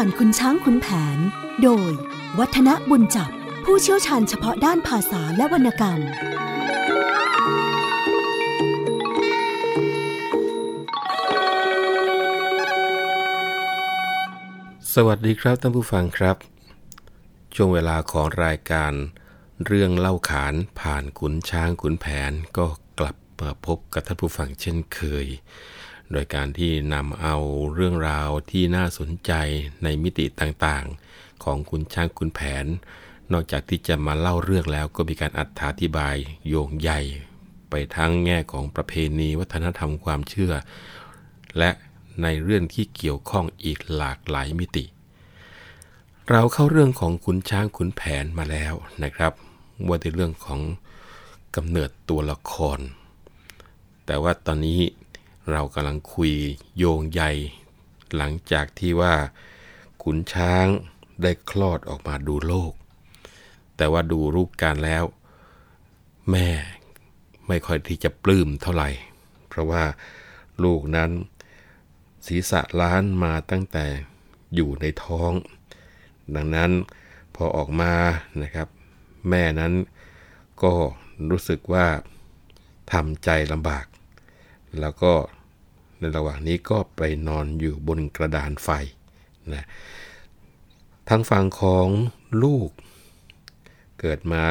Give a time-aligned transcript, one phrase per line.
[0.00, 1.18] ผ่านคุณช้างคุณแผน
[1.62, 1.90] โดย
[2.38, 3.30] วัฒนบุญจับ
[3.64, 6.00] ผู้เชี่ยวชาญเฉพาะด้านภาษาและวรรณกรรม
[14.94, 16.36] สวัสดีครับท่านผู้ฟังครับ
[17.54, 18.92] ช่วงเวลาของรายการ
[19.66, 22.66] เรื่องเล่าขานผ่านขุนช้างขุนแผนก็
[22.98, 25.26] กลับมาพบกับท่านผู้ฟังเช่นเคย
[26.12, 27.36] โดยการที่นำเอา
[27.74, 29.32] เรื่องราวที่น่าสนใจ
[29.82, 32.66] ในมิติต่างๆ ของขุนช้างขุนแผน
[33.32, 36.16] นอกจากที่จะมาเล่าเรื่องแล้วก็มีการอธิบาย
[36.48, 37.00] โยงใหญ่
[37.70, 40.52] ไปทั้งแง่ของประเพณีวัฒนธรรมความเชื่อ
[41.58, 41.70] และ
[42.22, 44.84] ในเรื่องที่เกี่ยวข้องอีกหลากหลายมิติ
[46.30, 49.32] เราเข้าเรื่องของขุนช้างขุนแผนมาแล้วนะครับ
[49.88, 50.60] ว่าในเรื่องของ
[51.56, 52.78] กำเนิดตัวละคร
[54.06, 54.80] แต่ว่าตอนนี้
[55.50, 56.32] เรากำลังคุย
[56.78, 57.22] โยงใย
[58.16, 59.14] หลังจากที่ว่า
[60.02, 60.66] ขุนช้าง
[61.22, 62.72] ได้คลอดออกมาดูโลก
[63.76, 65.04] แต่ว่าดูรูปการแล้ว
[66.30, 66.48] แม่
[67.48, 68.90] ไม่ค่อยที่จะปลื้มเท่าไหร่
[69.48, 69.84] เพราะว่า
[70.64, 71.10] ลูกนั้น
[72.26, 73.86] ศีรษะล้านมาตั้งแต่
[74.54, 75.32] อยู่ในท้อง
[76.34, 76.70] ดังนั้น
[77.34, 77.94] พอออกมา
[78.42, 78.68] นะครับ
[79.28, 79.72] แม่นั้น
[80.62, 80.72] ก็
[81.30, 81.86] รู้สึกว่า
[82.92, 83.86] ทำใจลำบาก
[84.80, 85.12] แล้วก็
[85.98, 88.68] ในระหว่างนี้ก็ไปนอนอยู่บนกระดานไฟ
[89.54, 89.64] นะ
[91.08, 91.88] ทางฝั่งของ
[92.42, 92.70] ลูก
[94.00, 94.44] เกิดมา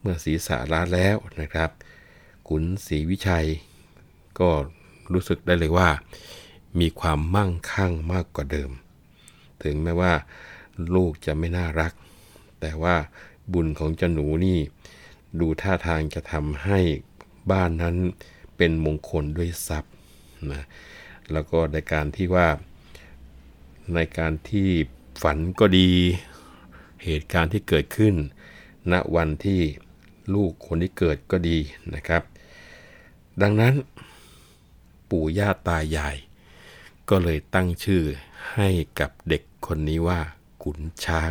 [0.00, 1.70] เมื่อศีรษะล้านแล้วนะครับ
[2.48, 3.46] ขุนศรีวิชัย
[4.38, 4.50] ก็
[5.12, 5.88] รู้สึกได้เลยว่า
[6.80, 8.70] มีความมั่งคั่งมากกว่าเดิม
[9.62, 10.12] ถึงแม้ว่า
[10.94, 11.92] ลูกจะไม่น่ารัก
[12.60, 12.96] แต่ว่า
[13.52, 14.58] บุญของเจ้าหนูนี่
[15.40, 16.78] ดูท่าทางจะทำให้
[17.50, 17.96] บ้านนั้น
[18.56, 19.92] เป็นมงคลด้วยทรัพย์
[20.52, 20.62] นะ
[21.32, 22.48] แล้วก็ในการที่ว่า
[23.94, 24.68] ในการที่
[25.22, 25.90] ฝันก็ดี
[27.04, 28.14] เหตุการณ์ที่เกิดขึ้น
[28.92, 29.60] ณวันที่
[30.34, 31.58] ลูกคนที่เกิดก็ดี
[31.94, 32.22] นะครับ
[33.42, 33.74] ดังนั้น
[35.10, 36.16] ปู่ย่าตายาย
[37.10, 38.02] ก็เลยตั้งชื่อ
[38.54, 38.68] ให้
[39.00, 40.20] กับเด็กคนนี้ว่า
[40.62, 41.30] ขุนช้าง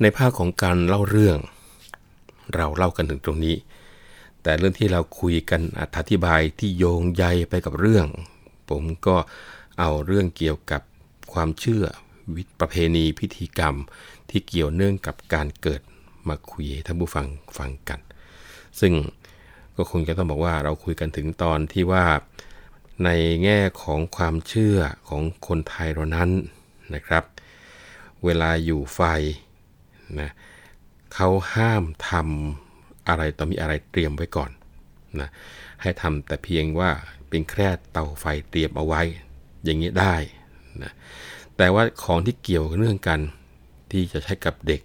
[0.00, 1.38] ในภาคของการเล่าเรื่อง
[2.54, 3.56] เราเล่ากันถึงตรงนี้
[4.42, 5.60] แต่เรื่องที่เราคุยกัน
[5.96, 8.06] อธิบายที่โยงใยไปกับเรื่อง
[8.70, 9.16] ผมก็
[9.78, 10.82] เอาเรื่องเกี่ยวกับ
[11.32, 11.84] ความเชื่อ
[12.36, 13.74] วิประเพณีพิธีกรรม
[14.30, 15.82] ที่เกี่ยวเนื่องกับการเกิด
[16.28, 17.26] มาคุยให้ท่านผู้ฟัง
[17.58, 18.00] ฟังกัน
[18.80, 18.92] ซึ่ง
[19.76, 22.04] ก็คงจะต้องบอกว่าเราคุยกันถึงตอนที่ว่า
[23.04, 23.10] ใน
[23.44, 24.78] แง่ของความเชื่อ
[25.08, 26.30] ของคนไทยเรานั้น
[26.94, 27.24] นะครับ
[28.24, 29.00] เวลาอยู่ไฟ
[30.20, 30.30] นะ
[31.14, 34.50] เขาห้ามทำอะไรต้องมีอะไรเตรียมไว้ก่อน
[35.20, 35.28] นะ
[35.82, 36.90] ให้ทำแต่เพียงว่า
[37.28, 39.02] เป็นแค่เตาไฟเตรียมเอาไว้
[39.64, 40.14] อย่างนี้ได้
[40.82, 40.92] นะ
[41.56, 43.20] แต่ว่าของที่เกี่ยวเนื่องกัน
[43.90, 44.80] ที่จะใช้กับเด็ก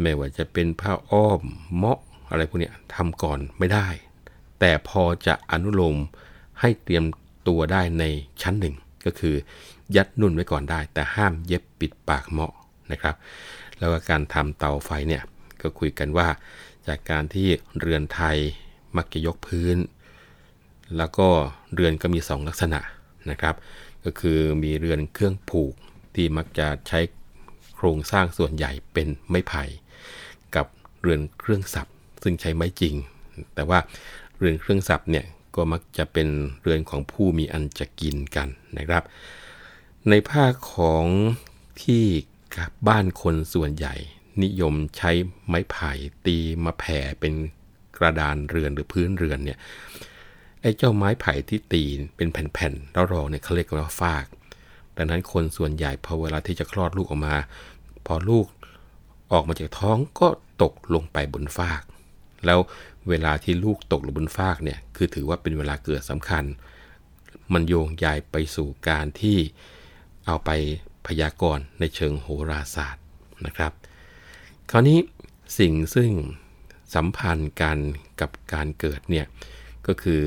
[0.00, 1.40] ไม่ว่าจะเป็นผ้าอ้อม
[1.76, 1.98] เมาะ
[2.30, 3.88] อะไรพวกนี้ทำก่อนไม่ได้
[4.60, 5.96] แต่พอจะอนุโลม
[6.60, 7.04] ให้เตรียม
[7.48, 8.04] ตัวได้ใน
[8.42, 9.34] ชั้นหนึ่ง ก็คือ
[9.96, 12.52] ยัดนุ่นไว้ก่อนได้ แต่ห้ามเย็บปิดปากเมาะ
[12.92, 13.14] นะครับ
[13.78, 15.22] แล้วก็การทำเตาไฟเนี่ย
[15.60, 16.28] ก็คุยกันว่า
[16.86, 17.48] จากการที่
[17.78, 18.36] เรือนไทย
[18.96, 19.76] มักจะยกพื้น
[20.98, 21.28] แล้วก็
[21.74, 22.80] เรือนก็มี 2 ลักษณะ
[23.30, 23.54] นะครับ
[24.04, 25.74] ก็คือมีเรือนเครื่องผูก
[26.14, 27.00] ที่มักจะใช้
[27.74, 29.64] โครงสร้างส่วนใหญ่เป็นไม้ไผ่
[30.56, 30.66] กับ
[31.00, 31.86] เรือนเครื่องสับ
[32.22, 32.94] ซึ่งใช้ไม้จริง
[33.54, 33.78] แต่ว่า
[34.36, 36.28] เรือนเครื่องสับเนี่ยก็มักจะเป็น
[36.62, 39.02] เรือนของผู้มีอันจะกินกันนะครับ
[40.10, 41.06] ในภาคของ
[41.82, 42.04] ที่
[42.88, 43.94] บ้านคนส่วนใหญ่
[44.42, 45.10] นิยมใช้
[45.48, 45.92] ไม้ไผ่
[46.26, 47.34] ตีมาแผ่เป็น
[47.98, 49.58] กระดานเรือนหรือพื้นเรือนเนี่ย
[50.64, 54.26] ไอ้เจ้าไม้ไผ่ที่ตีนเป็นแผ่นๆแล้วรองเนี่ยเขาเรียกว่าฟาก
[54.96, 57.36] ดังนั้นคนส่วนใหญ่พอเวลาที่จะคลอดลูกออกมา
[58.06, 58.46] พอลูก
[59.32, 60.28] ออกมาจากท้องก็
[60.62, 61.82] ตกลงไปบนฟาก
[62.46, 62.58] แล้ว
[63.08, 66.44] เวลาที่ลูกตกลงบนฟากเนี่ยคือถือว่าเป็นเวลาเกิดสำคัญ
[67.52, 69.38] มันโยงใยไปสู่การที่
[70.26, 70.50] เอาไป
[71.06, 73.04] พยากรณ์ในเชิงโหราศาสตร์
[73.46, 73.72] นะครับ
[74.70, 74.98] คราวนี้
[75.58, 76.10] สิ่งซึ่ง
[76.94, 77.78] สัมพันธ์กัน
[78.20, 79.26] กับการเกิดเนี่ย
[79.88, 80.22] ก็คือ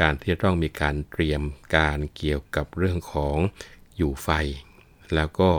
[0.00, 1.42] การที่ต้องมีการเตรียม
[1.76, 3.36] การเกี่ยวกับเรื่องของ
[3.96, 4.28] อยู่ไฟ
[5.14, 5.50] แล้วก็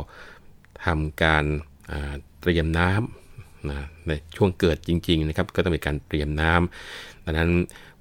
[0.85, 1.45] ทำการ
[2.41, 7.51] เตรียมน้ำนะในช่วงเกิดจริงๆนะครับก็ต้องมีการเตรียมน้ำดังนั้น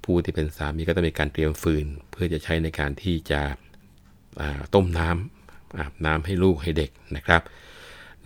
[0.03, 3.41] ผู้ที่เป็นสามีก็ต้องมีการเตรียมฟืน เพื่อจะใช้ในการที่จะ
[4.73, 7.41] ต้มน้ำอาบน้ำให้ลูกให้เด็กนะครับ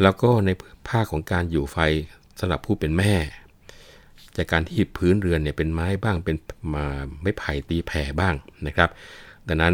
[0.02, 0.50] แล้วก็ใน
[0.90, 1.78] ภาคของการอยู่ไฟ
[2.40, 3.14] สำหรับผู้เป็นแม่
[4.38, 6.38] จากการที่พื้นเรือนเนี่ยเป็นไม้บ้างเป็น
[6.74, 6.86] มา
[7.22, 8.36] ไม้ไผ่ตีแผ่บ้าง
[8.68, 8.90] นะครับ
[9.48, 9.74] ดังนั้น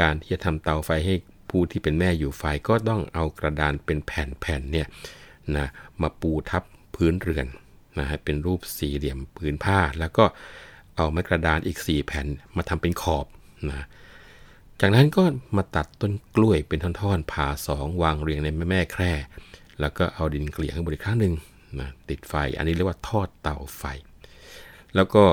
[0.00, 1.14] การที่จะทำเตาไฟให้
[1.50, 4.86] ผู้ที่เป็นแม่อยู่ไฟก็ต้องเอากระดานเป็นแผ่นๆเนี่ย
[5.56, 5.66] นะ
[6.02, 6.62] มาปูทับ
[6.94, 7.46] พื้นเรือน
[7.98, 10.24] นะฮะเป็นรูปสี่เหลี่ยมพื้นผ้า แล้วก็
[10.96, 13.26] เอาไม้กระดานอีก 4 แผ่นมาทำเป็นขอบ
[13.68, 13.86] นะ
[14.80, 15.22] จากนั้นก็
[15.56, 19.12] มาตัดต้นกล้วยเป็นท่อนๆผ่าสองวางเรียงในแม่แม่แคร่
[19.80, 21.34] แล้วก็เอาดินเกลี่ยข้างบนอีกครั้งหนึ่ง
[21.80, 23.84] นะติดไฟ อันนี้เรียกว่าทอดเตาไฟ
[24.94, 25.24] แล้วก็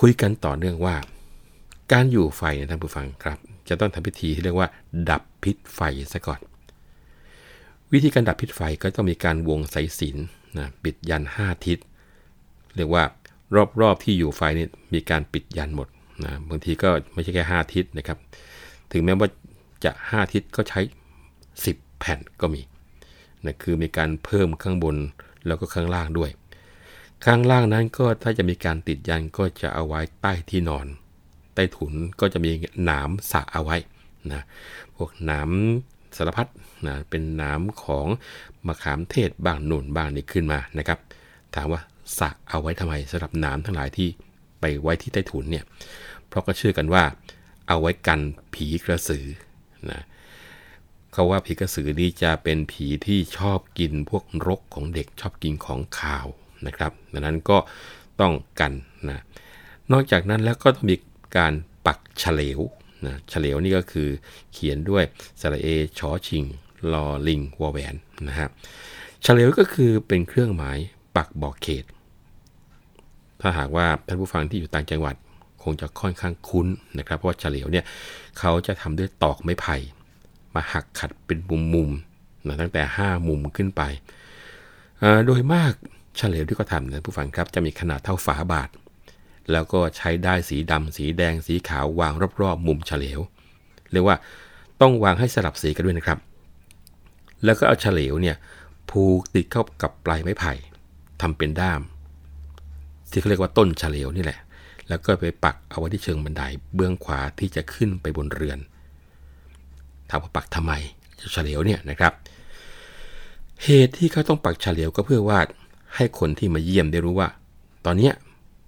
[0.00, 0.96] คุยกันต่อเนื่องว่า
[1.92, 4.68] การอยู่ไฟนะท่านผู้ฟังครับ จะต้องทำพิธีที่เรียกว่า
[5.10, 5.80] ดับพิษไฟ
[6.12, 6.40] ซะก่อน
[7.92, 10.16] วิธีการดับพิษไฟก็ต้องมีการวงสายสิน
[10.58, 11.78] นะปิดยันห้าทิศ
[12.76, 13.04] เรียกว่า
[13.80, 15.88] รอบๆที่อยู่ไฟนี่มีการปิดยันหมด
[16.24, 18.18] นะบางทีก็ไม่ใช่แค่ห้าทิศนะครับ
[18.92, 19.28] ถึงแม้ว่า
[19.84, 20.80] จะห้าทิศก็ใช้
[21.40, 22.60] 10 แผ่นก็มี
[23.44, 24.96] นะคือมีการเพิ่มข้างบน
[25.46, 26.30] แล้วก็ข้างล่างด้วย
[27.24, 30.86] ข้างล่างนั้นก็ถ้าจะมีการติดยันก็จะเอาไว้ใต้ที่นอน
[31.54, 32.50] ใต้ถุนก็จะมี
[32.84, 33.76] หนามสะเอาไว้
[34.32, 34.42] นะ
[34.96, 35.50] พวกหนาม
[36.16, 36.48] สารพัด
[36.86, 38.06] นะเป็นหนามของ
[38.66, 40.98] มะขามเทศบางหนุนบางนี่ขึ้นมานะครับ
[41.54, 41.80] ถามว่า
[42.18, 44.08] สะเอาไว้ทำไมสำหรับหนามทั้งหลายที่
[44.60, 45.64] ไปไว้ที่ใต้ถุนเนี่ย
[46.28, 47.04] เพราะก็เชื่อกันว่า
[47.68, 48.20] เอาไว้กัน
[48.54, 49.26] ผีกระสือ
[49.90, 56.26] นะเเขาว่าผีกระสือนี่จะเป็นผีที่ชอบกินพวกรกของเด็กชอบกินของขาว
[56.66, 57.58] นะครับดังนั้นก็
[58.20, 58.72] ต้องกัน
[59.08, 59.22] นะ
[59.92, 60.96] นอกจากนั้นแล้วก็ต้องมี
[61.36, 61.52] การ
[61.86, 62.60] ปักเฉลว
[63.06, 64.08] นะเฉลวนี่ก็คือ
[64.52, 65.04] เขียนด้วย
[65.40, 65.66] สระเอ
[65.98, 66.44] ชอชิง
[66.92, 67.94] ลอลิงวอแหวน
[68.28, 68.48] นะฮะ
[69.22, 70.78] เฉลวก็คือเป็นเครื่องหมาย
[71.16, 71.84] ปักบอกเขต
[73.40, 75.14] ถ้าหากว่าท่านผู้ฟังที่อยู่ต่างจังหวัด
[75.62, 76.66] คงจะค่อนข้างคุ้น
[76.98, 77.84] นะครับ เพราะว่าเฉลียวเนี่ย
[78.38, 79.76] เขาจะทำด้วยตอกไม้ไผ่
[80.54, 81.38] มาหักขัดเป็น
[81.74, 83.82] มุมๆนะตั้งแต่ 5 มุมขึ้นไป
[85.26, 85.72] โดยมาก
[86.16, 88.70] เฉลียวที่เขาทำนะผู้ฟังครับจะมีขนาดเท่าฝาบาท
[89.52, 93.20] แล้วก็ใช้ได้สีดำสีแดงสีขาววางรอบๆ มุมเฉลียว
[93.92, 94.16] เรียกว่า
[94.80, 96.18] ต้องวางให้สลับสีกันด้วยนะครับ
[97.44, 98.36] แล้วก็เอาเฉลียวเนี่ย
[98.90, 100.52] ผูกติดเข้ากับปลายไม้ไผ่
[101.20, 101.80] ทำเป็นด้าม
[103.10, 104.38] ที่เขาเรียกว่าต้นเฉลียวนี่แหละ
[104.88, 106.42] แล้วก็ไปปักเอาไว้ที่เชิงบันได
[106.74, 108.58] เบื้องขวาที่จะขึ้นไปบนเรือน
[110.12, 110.72] ถามว่าปักทำไม
[111.32, 112.12] เฉลียวเนี่ยนะครับ
[113.64, 115.40] เหตุที่เขาต้องปักเฉลียวก็เพื่อว่า
[115.96, 117.28] ให้คนที่มาเยี่ยมได้รู้ว่า
[117.84, 118.10] ตอนนี้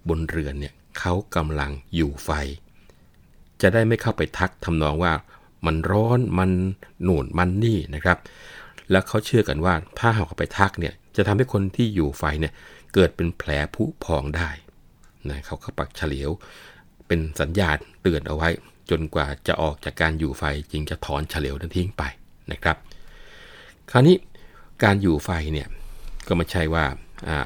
[0.08, 2.31] บนเรือนเนี่ยเขากำลังอยู่ไฟ
[3.61, 5.12] จะได้ไม่เข้าไปทักทำนองว่า
[5.67, 6.50] มันร้อนมัน
[7.02, 8.19] หนุนมันนี่นะครับ
[8.91, 12.52] แล้วเขาเชื่อกันว่าถ้าหากไปทักเนี่ยจะทำให้คนที่อยู่ไฟเนี่ย
[12.94, 14.50] เกิดเป็นแผลผุพองได้
[15.29, 16.31] นะเขาก็ปักเฉลียว
[17.06, 18.49] เป็นสัญญาณเตือนเอาไว้
[18.90, 22.02] จนกว่าจะออกจากการอยู่ไฟจึงจะถอนเฉลียวนั้นทิ้งไป
[22.52, 22.76] นะครับ
[23.90, 24.16] คราวนี้
[24.84, 25.69] การอยู่ไฟเนี่ย
[26.28, 26.84] ก็ไม่ใช่ว่า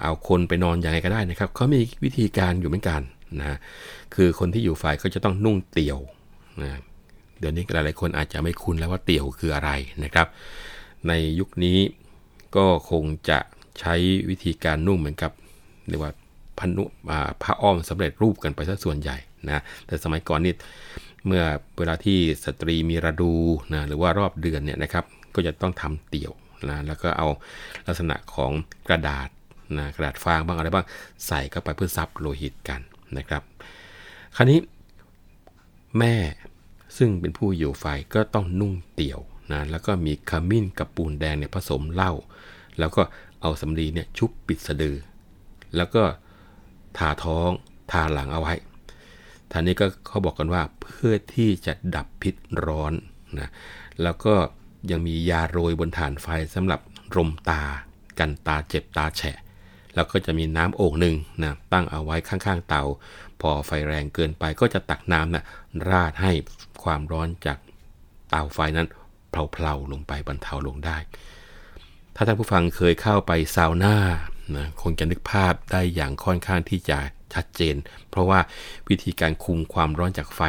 [0.03, 3.01] เอาคนไปนอนอย่างไรก็ได้นะครับเขามีวิธีการอยู่เหมือนกัน
[3.41, 3.59] นะ
[4.15, 5.99] คือคนที่อยู่ไฟก็จะต้องนุ่งเตี่ยว
[6.63, 6.81] นะ
[7.39, 9.71] เดี๋ยวนี้หลายๆคนอาจจะไม่คุ้นแล้วว่าเตี่ยวคืออะไร
[10.05, 10.27] นะครับ
[11.09, 11.79] ในยุคนี้
[12.57, 13.39] ก็คงจะ
[13.81, 13.95] ใช้
[14.31, 15.33] วิธีการนุ่งเหมือนกับ
[15.89, 16.13] เรียกว่า
[16.59, 16.85] พนุ
[17.43, 20.55] พระอ้อมสำเร็จรูปกันไปซะส่วนใหญ่นะแต่สมัยก่อนนี่
[21.29, 21.45] เมื่อ
[21.79, 23.33] เวลาที่สตรีมีระดู
[23.75, 25.05] นะหรือว่ารอบเดือนเนี่ยนะครับ
[25.35, 26.33] ก็จะต้องทำเตี่ยว
[26.71, 27.29] นะแล้วก็เอา
[27.87, 28.53] ลักษณะของ
[28.89, 29.29] กระดาษ
[29.79, 30.87] นะกระดาษฟางบ้างอะไรบ้าง
[31.27, 32.81] ใส่เข้าไปเพื่อซับโลหิตกัน
[33.19, 33.43] นะครับ
[34.37, 34.61] คราวนี้
[35.99, 36.15] แม่
[36.97, 39.21] ซึ่งเป็นผู้อยู่ไฟก็ต้องนุ่งเตี่ยว
[39.53, 42.13] นะแล้วก็มีขมิ้นกับปูนแดงเนี่ยผสมเหล้า
[42.79, 43.03] แล้วก็
[43.41, 44.97] เอาสำลีเนี่ยชุบปิดสะดือ
[45.77, 46.03] แล้วก็
[46.99, 47.51] ทาท้อง
[47.91, 48.55] ทาหลังเอาไว้
[49.53, 52.35] ท่านี้ก็เขาบอกกันว่าเพื่อที่จะดับพิษ
[52.67, 52.93] ร้อน
[53.39, 53.49] นะ
[54.03, 54.35] แล้วก็
[54.91, 56.81] ยังมียาโรยบนฐานไฟสำหรับ
[57.17, 57.63] รมตา
[58.19, 59.39] กันตาเจ็บตาแฉะ
[59.95, 62.83] แล้วก็จะมีน้ำโอ่งหนึ่งนะตั้งเอาไว้ข้างๆเตา
[63.41, 65.45] พอไฟแรงเกินไปก็จะตักน้ำนะ
[65.89, 66.33] ราดให้
[66.83, 67.59] ความร้อนจาก
[68.31, 68.89] เตาไฟนั้น
[69.31, 70.97] เพลาๆลงไปบรรเทาลงได้
[72.15, 73.97] ถ้าท่านผู้ฟังเคยเข้าไปซาวน่า
[74.57, 76.99] นะคงจะนึกภาพได้อย่างค่อนข้างที่จะ
[77.35, 77.77] ชัดเจน
[78.11, 78.41] เพราะว่า
[78.89, 80.43] วิธีการคุมความร้อนจากไฟ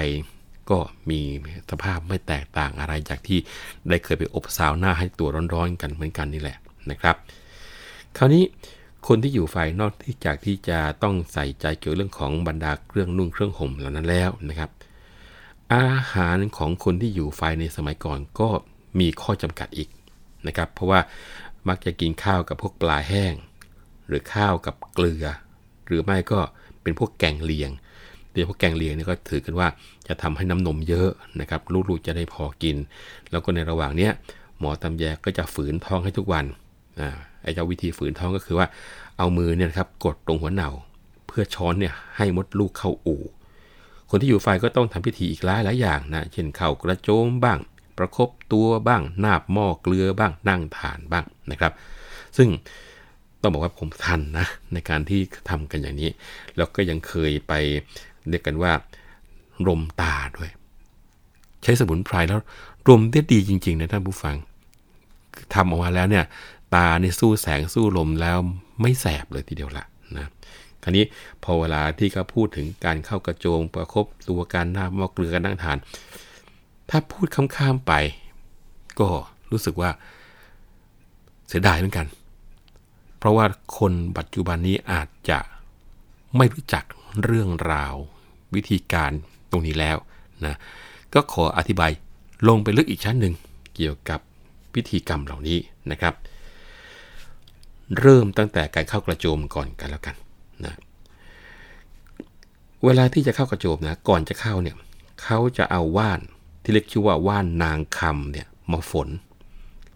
[0.69, 0.77] ก็
[1.09, 1.21] มี
[1.69, 3.39] สภาพไม่แตกต่างอะไรจากที่
[3.89, 6.57] ได้เคยไปอบซาวน่าให้ตัวร้อนๆกันเหมือนกันนี่แหละ
[6.91, 7.15] นะครับ
[8.17, 8.43] คราวนี้
[9.07, 14.69] คนที่อยู่ไฟนอกที่จากที่จะต้องใส่ใจเกี่ยวเรื่องของบรรดาเครื่องนุ่งเครื่องห่มเหล่านั้นแล้วนะครับ
[15.75, 18.49] อาหารของคนที่อยู่ไฟในสมัยก่อนก็
[18.99, 19.89] มีข้อจำกัดอีก
[20.47, 20.99] นะครับ เพราะว่า
[21.67, 23.33] มักจะกินข้าวกับพวกปลาแห้ง
[24.07, 25.25] หรือข้าวกับเกลือ
[25.85, 26.39] หรือไม่ก็
[26.83, 27.71] เป็นพวกแกงเลียง
[28.31, 29.67] โดยพวกแกงเลียงนี่ก็ถือกันว่า
[30.07, 31.09] จะทำให้น้ำนมเยอะ
[31.39, 32.77] นะครับลูกๆจะได้พอกิน
[33.31, 34.11] แล้วก็ในระหว่างเนี้ย
[34.59, 36.45] หมอตำแยก็จะฝืนท้องให้ทุกวัน
[36.99, 37.09] อ่า
[37.43, 38.67] ไอ้เจ้าวิธีฝืนท้องก็คือว่า
[39.17, 40.71] เอามือเนี่ยครับกดตรงหัวเหน่า
[41.27, 43.23] เพื่อช้อนเนี่ยให้มดลูกเข้าอู่
[44.09, 47.59] คนที่อยู่ไฟก็ต้องทำพิธีอีกหลายหลายอย่างนะ เช่นเข่ากระโจมบ้าง
[47.97, 51.73] ประคบตัวบ้าง นาบหม้อเกลือบ้าง นั่งทานบ้างนะครับ
[52.37, 52.49] ซึ่ง
[53.41, 55.19] ต้องบอกว่าผมทันนะในการที่
[55.49, 56.09] ทำกันอย่างนี้
[56.57, 57.53] แล้วก็ยังเคยไป
[58.29, 58.73] เรียกกันว่า
[59.67, 60.51] รมตาด้วย
[61.63, 62.39] ใช้สมุนไพรแล้ว
[62.89, 64.35] รมได้ดีจริงๆนะท่านผู้ฟัง
[65.53, 66.25] ทำออกมาแล้วเนี่ย
[66.75, 68.37] ตาในสู้แสงสู้ลมแล้ว
[68.81, 69.85] ไม่แสบเลยทีเดียวละ
[70.17, 70.27] นะ
[70.83, 71.05] คราวนี้
[71.43, 75.77] พอเวลาที่เขาพูดถึงการเข้ากระโจงประคบตัวการหน้าหม้อเกลือกันนั่งทาน
[76.89, 77.93] ถ้าพูดข้ามๆไป
[78.99, 79.09] ก็
[79.51, 79.89] รู้สึกว่า
[81.47, 82.05] เสียดายเหมือนกัน
[83.19, 83.45] เพราะว่า
[83.77, 85.39] คนปัจจุบันนี้อาจจะ
[86.37, 86.83] ไม่รู้จัก
[87.23, 87.95] เรื่องราว
[88.55, 89.11] วิธีการ
[89.51, 89.97] ตรงนี้แล้ว
[90.45, 90.55] นะ
[91.13, 91.91] ก็ขออธิบาย
[92.47, 93.33] ลงไปลึกอีกชั้นหนึ่ง
[93.75, 94.19] เกี่ยวกับ
[94.73, 95.57] พิธีกรรมเหล่านี้
[95.91, 96.13] นะครับ
[97.99, 100.15] เริ่มตั้งแต่การเข้ากระโจมก่อนกันแล้วกัน
[100.65, 100.75] นะ
[102.85, 104.75] เวลาที่จะเข้ากระโจมนะก่อนจะเข้าเนี่ย
[105.23, 106.19] เขาจะเอาว่าน
[106.63, 109.07] ที่เรียกชื่อว่าว่านนางคำเนี่ยมาฝน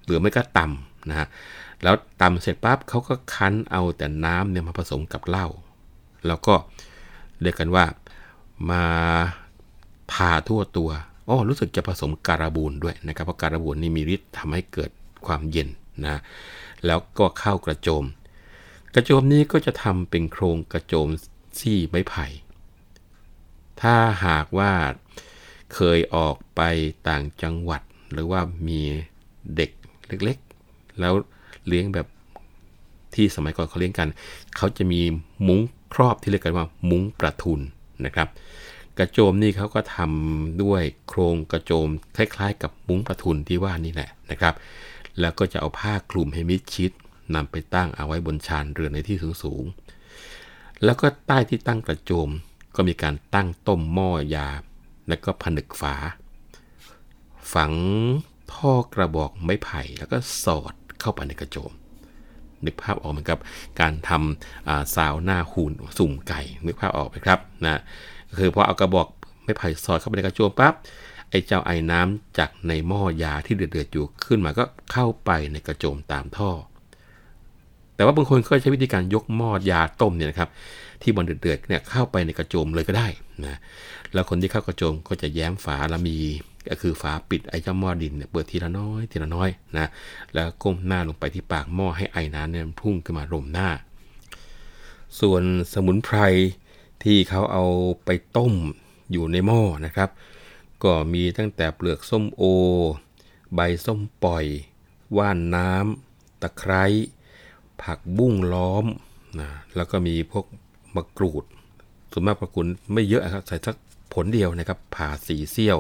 [0.06, 1.28] หรือไม่ก็ตำนะฮะ
[1.84, 5.48] แล้วตำเสร็จปั๊บเขาก็คั้นเอาแต่น้ำเนี่ยมาผสมกับเหล้า
[6.28, 6.56] แล้วก็
[7.42, 7.86] เรียกกันว่า
[8.72, 8.86] มา
[10.14, 10.90] ทาทั่วตัว
[11.28, 14.92] อ๋อรู้สึกจะผสมการบูนด้วยนะครับ เพราะการบูนนี่มีฤทธิ์ทำให้เกิด
[15.26, 15.70] ความเย็น
[16.06, 16.18] นะ
[16.86, 18.06] แล้วก็เข้ากระโจม
[18.96, 21.08] กระโจมนี้ก็จะทำเป็นโครงกระโจม
[21.60, 22.26] ซี่ไม้ไผ่
[23.82, 24.72] ถ้าหากว่า
[25.74, 26.62] เคยออกไป
[27.08, 28.82] ต่างจังหวัด หรือว่ามี
[29.56, 29.72] เด็ก
[30.08, 31.14] เล็กๆ แล้ว
[31.68, 32.08] เลี้ยงแบบ
[33.16, 34.08] ที่สมัยก่อนเขาเลี้ยงกัน
[34.58, 35.02] เขาจะมี
[35.48, 35.62] มุ้ง
[35.94, 37.60] ครอบที่เรียกกันว่ามุ้งประทุน
[38.06, 38.28] นะครับ
[38.98, 44.54] กระโจมนี่เขาก็ทำด้วยโครงกระโจมคล้ายๆ กับมุ้งประทุนที่ว่านี่แหละนะครับ
[45.20, 46.92] แล้วก็จะเอาผ้าคลุมให้มิดชิด
[47.36, 52.30] นำไปตั้งเอาไว้บนชานเรือนในที่สูงๆ แล้วก็ใต้ที่ตั้งกระโจม
[52.76, 54.50] ก็มีการตั้งต้มหม้อยา
[55.08, 55.96] แล้วก็ผนึกฝา
[57.54, 57.74] ฝัง
[58.54, 61.72] ท่อกระบอกไม้ไผ่แล้วก็สอด เข้าไปในกระโจม
[62.66, 63.40] นึกภาพออกเหมือนกับ
[63.82, 67.82] การทำซาวหน้าหูนสุ่มไก่ นึกภาพออกไหมครับนะ
[68.40, 69.08] คือพอเอากระบอก
[69.44, 70.74] ไม้ไผ่สอดเข้าไปในกระโจมปั๊บ
[71.30, 76.52] ไอ้เจ้าไอ้น้ำจากในหม้อยาที่เดือดๆอยู่ขึ้นมาก็เข้าไปในกระโจมตามท่อ
[77.96, 80.50] แต่ว่าบางคนก็ใช้วิธีการยกหม้อยาต้มเนี่ยนะครับ
[81.02, 83.08] ที่บนเดือดๆเนี่ยเข้าไปในกระโจมเลยก็ได้
[83.46, 83.60] นะ
[84.14, 86.18] แล้วคนที่เข้ากระโจมก็จะแย้มฝาแล้วมี
[86.70, 89.88] ก็คือฝาปิดไอ้เจ้าหม้อดินเนี่ยเปิดทีละน้อยทีละน้อยนะ
[90.34, 93.70] แล้วก้มหน้าลงไปที่ปากหม้อให้ไอ้น้ำเนี่ยพุ่งขึ้นมารมหน้า
[95.20, 95.44] ส่วน
[95.74, 96.18] สมุนไพร
[97.04, 97.66] ที่เขาเอา
[98.06, 98.54] ไปต้ม
[99.12, 100.10] อยู่ในหม้อนะครับ
[100.84, 102.44] ก็มีตั้งแต่เปลือกส้มโอ
[103.56, 104.46] ใบส้มปล่อย
[105.18, 106.84] ว่านน้ำตะไคร้
[107.82, 108.86] ผักบุ้งล้อม
[109.40, 110.46] นะแล้วก็มีพวก
[110.96, 111.44] มะกรูด
[112.12, 113.76] ส่วนมากมะกรูดไม่เยอะครับใส่สัก
[114.14, 115.78] ผลเดียวนะครับผ่าสีเสี้ยว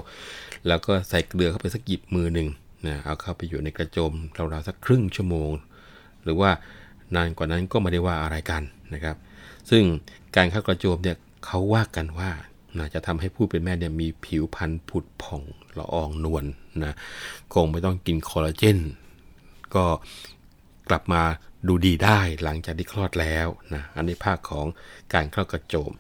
[0.68, 2.48] แล้วก็ใส่เกลือเข้าไปสักหยิบมือหนึ่ง
[2.86, 5.52] นะเอาเข้าไปอยู่ในกระโจมราวๆสักครึ่งชั่วโมง
[6.24, 6.52] หรือว่า
[7.16, 9.16] นานกว่านั้นก็ไม่ได้ว่าอะไรกันนะครับ
[9.70, 9.84] ซึ่ง
[10.36, 12.32] การเข้ากระโจมเนี่ยเขาว่ากันว่า
[12.78, 15.44] นะจะทำให้ผู้เป็นแม่เนี่ยมีผิวพรรณผุดผ่อง
[15.78, 16.46] ละอองนวลน
[16.84, 16.94] นะ
[17.54, 18.80] คงไม่ต้องกินคอลลาเจน
[19.76, 19.86] ก็
[20.90, 21.22] กลับมา
[21.68, 24.66] ดูดีได้หลังจากที่คลอดแล้วนะอันนี้ภาคของ
[25.14, 25.92] การเข้ากระโจม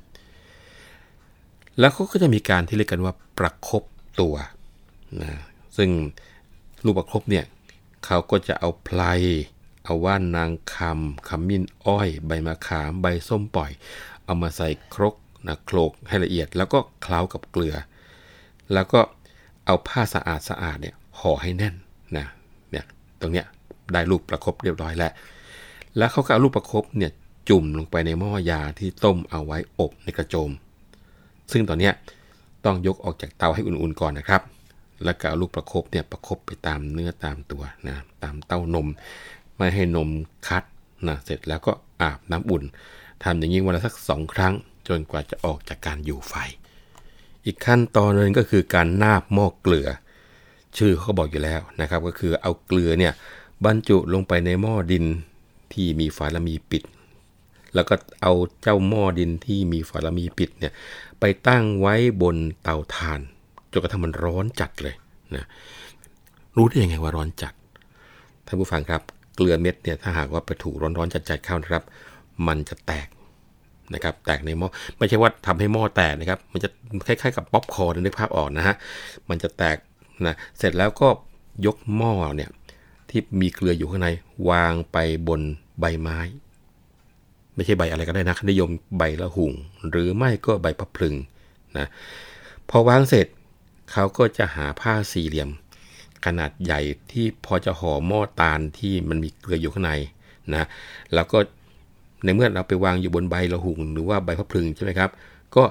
[1.80, 3.84] แล้วเขาก็จะมีการที่เรียกกันว่าประครบ
[4.22, 4.36] ตัว
[5.22, 5.32] นะ
[5.78, 5.90] ซึ่ง
[6.86, 7.46] รูปประครบเนี่ย
[8.06, 9.02] เขาก็จะเอาไพล
[9.84, 13.72] เอาว่านนางคำขมิ้นอ้อย ใบมะขามใบส้มปล่อย
[14.26, 15.16] เอามาใส่ครก
[15.48, 17.76] นะโคลกให้ละเอียด แล้วก็เคล้ากับเกลือ
[18.74, 19.00] แล้วก็
[19.66, 21.76] เอาผ้าสะอาดสะอาดเนี่ยห่อให้แน่น
[22.18, 22.26] นะ
[22.72, 22.86] เนี่ย
[23.22, 23.46] ตรงเนี้ย
[23.94, 25.12] ได้ลูกประครบเรียบร้อยแล้ว
[25.98, 27.12] แล้วเขาก็เอาลูกประครบเนี่ย
[27.50, 30.52] จุ่มลงไปในหม้อยาที่ต้มเอาไว้อบในกระโจม
[31.52, 31.94] ซึ่งตอนเนี้ย
[32.66, 34.42] ต้องยกออกจากเตาให้อุ่นๆก่อนนะครับ
[35.04, 38.88] แล้วก็เอาลูกประครบเนี่ยประครบไปตามเนื้อตามตัวนะตามเต้านม
[39.58, 40.10] ไม่ให้นม
[40.48, 40.64] คัด
[41.08, 41.72] นะเสร็จแล้วก็
[42.02, 42.64] อาบน้ำอุ่น
[43.24, 44.54] ทำอย่างนี้วันละสักสองครั้ง
[44.88, 46.34] จนกว่าจะออกจากการอยู่ไฟ
[47.46, 49.88] อีกขั้นตอนนึงก็คือการนาบหม้อเกลือ
[50.78, 53.14] ชื่อเขาบอกอยู่แล้วนะครับ ก็คือเอาเกลือเนี่ย
[53.66, 55.06] บรรจุลงไปในหม้อดิน
[55.74, 56.84] ที่มีฝาละมีปิด
[57.74, 60.74] แล้วก็เอาเจ้าหม้อดินที่มีฝาละมีปิดเนี่ย
[61.20, 63.22] ไปตั้งไว้บนเตาถ่าน
[63.74, 64.96] จนกระทั่งมันร้อนจัดเลย
[65.36, 65.46] นะ
[66.58, 67.54] รู้ได้ยังไงว่าร้อนจัด
[68.48, 69.02] ท่านผู้ฟังครับ
[69.36, 71.84] เกลือเม็ดเนี่ยถ้าหากว่าไปถูกร้อนๆจัดๆเข้านะครับ
[72.48, 73.08] มันจะแตก
[73.94, 76.70] นะครับแตกในหม้อไม่ใช่ว่าทำให้หม้อแตกนะครับ มันจะ
[77.08, 78.76] คล้ายๆกับป๊อปคอร์นนึกภาพออกนะฮะ
[79.30, 79.78] มันจะแตก
[80.26, 81.08] นะเสร็จแล้วก็
[81.66, 82.50] ยกหม้อเนี่ย
[83.10, 84.08] ที่มีเกลืออยู่ข้างใน
[84.50, 85.42] วางไปบน
[85.80, 86.20] ใบไม้
[87.56, 89.54] ไม่ใช่ใบอะไรก็ได้นะนิยมใบละหุ่ง
[89.90, 91.16] หรือไม่ก็ใบพะพลึง
[91.78, 91.88] นะ
[92.70, 93.28] พอวางเสร็จ
[93.94, 95.50] เขาก็จะหาผ้าสี่เหลี่ยม
[96.26, 96.82] ขนาดใหญ่
[97.12, 99.94] ที่พอจะห่อหม้อตาลที่มันมีเกลืออยู่ข้างใน
[100.56, 100.66] นะ
[101.14, 101.38] แล้วก็
[102.24, 105.10] ในเมื่อเราไปวางอยู่บนใบละหุงหรือว่าใบพะพลึงใช่ไหมครับ
[105.56, 105.64] ก็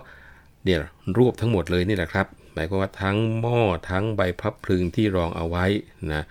[0.64, 0.78] เนี่ย
[1.18, 3.60] รวบทั้งหมดเลยนี่แหละครับ หมายความว่าทั้งหม้อ
[3.90, 5.64] ทั้งใบพับพลึงที่รองเอาไว้
[6.12, 6.24] นะ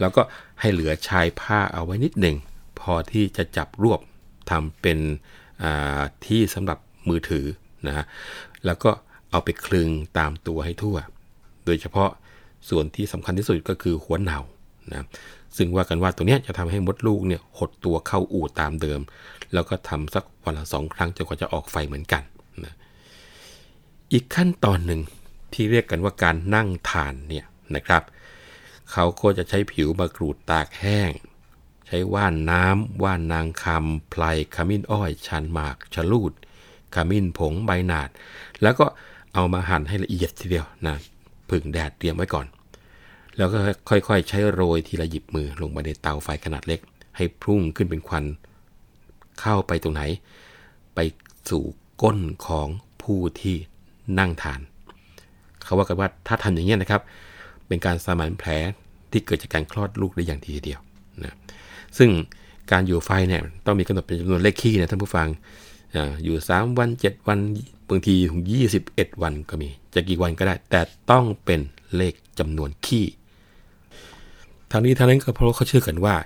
[0.00, 0.22] แล้วก็
[0.60, 2.36] ให้เหลือชายผ้าเอาไว้นิดหนึ่ง
[2.80, 4.00] พอที่จะจับรวบ
[4.50, 4.98] ทำเป็น
[6.26, 6.78] ที่สำหรับ
[7.08, 7.46] มือถือ
[7.86, 8.04] นะ
[8.66, 8.90] แล้วก็
[9.30, 10.96] เอาไปคลึงตามตัวให้ทั่ว
[11.68, 12.10] โดยเฉพาะ
[12.70, 14.38] ส่วนที่สำคัญที่สุดก็คือหัวเหนา
[14.92, 15.04] นะ
[15.56, 19.00] ซึ่งว่ากันว่าตัวนี้จะทำให้มดลูกเนี่ยหดตัวเข้าอู่ตามเดิม
[19.52, 22.22] แล้วก็ทำสักวันละสองครั้งจนกว่าจะออกไฟเหมือนกัน
[22.64, 22.74] นะ
[24.12, 25.00] อีกขั้นตอนหนึ่ง
[25.52, 28.02] ที่เรียกกันว่าการนั่งทานเนี่ยนะครับ
[28.92, 31.10] เขาก็จะใช้ผิวมากรูดตากแห้ง
[31.86, 34.22] ใช้ว่านน้ำว่านนางคำไพล
[34.54, 36.32] ขมิ้นอ้อยชันหมากชะลูด
[36.94, 38.10] ขมิ้นผงใบหนาด
[38.62, 38.86] แล้วก็
[39.34, 40.96] เอามาหั่นให้ละเอียดทีเดียวนะ
[41.50, 42.46] ผึ่งแดดเตรียมไว้ก่อน
[43.36, 46.80] แล้วก็ค่อยๆ ใช้โรยทีละหยิบมือลงไปในเตาไฟขนาดเล็ก
[47.16, 48.24] ให้พุ่งขึ้นเป็นควัน
[49.40, 50.02] เข้าไปตรงไหน
[50.94, 50.98] ไป
[51.50, 51.62] สู่
[52.02, 52.68] ก้นของ
[53.02, 53.56] ผู้ที่
[54.18, 54.60] นั่งทาน
[55.64, 57.02] เขาว่ากันว่าถ้าทำอย่างนี้นะครับ
[57.66, 58.50] เป็นการสมานแผล
[59.10, 60.80] ที่เกิดจากการคลอดลูกได้อย่างดีเดียว
[61.22, 61.36] นะ
[61.98, 62.10] ซึ่ง
[62.72, 65.28] การอยู่ไฟเนี่ยต้องมีกำหนดเป็นจำนวนเลขขี้นะท่านผู้ฟัง
[66.24, 67.38] อยู่ 3 วัน 7 วัน
[67.88, 68.42] บางทีถึง
[68.82, 70.80] 21 วันก็มี จะกี่วันก็ได้ แต่
[71.10, 71.60] ต้องเป็น
[71.96, 73.06] เลขจำนวนขี้
[74.70, 76.16] ทางนี้ทางนั้นก็เพราะเขาเชื่อกันว่า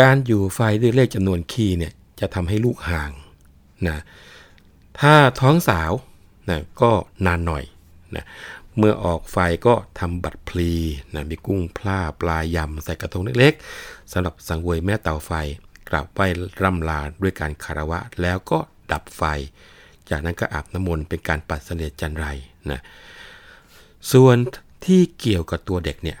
[0.00, 3.10] การอยู่ไฟด้วยเลขจำนวนขี้เนี่ยจะทำให้ลูกห่าง
[3.88, 3.98] นะ
[5.00, 5.92] ถ้าท้องสาว
[6.48, 6.90] นะก็
[7.26, 7.64] นานหน่อย
[8.16, 8.24] นะ
[8.78, 10.72] เมื่อออกไฟก็ทำบัตรพลี
[11.14, 15.32] นะมีกุ้งพลาปลายำใส่กระทงเล็กๆสำหรับสังเวยแม่เต่าไฟ
[15.88, 16.26] กราบไหว้
[16.62, 18.58] ร่ำลาด้วยการคารวะแล้วก็
[18.92, 19.22] ดับไฟ
[20.10, 22.26] จากนั้นก็อาบน้ำมนต์เป็นการปัดเสนียจันไร
[22.70, 22.80] นะ
[24.12, 24.36] ส่วน
[24.84, 26.18] ที่เกี่ยวกับตัวเด็กเนี่ย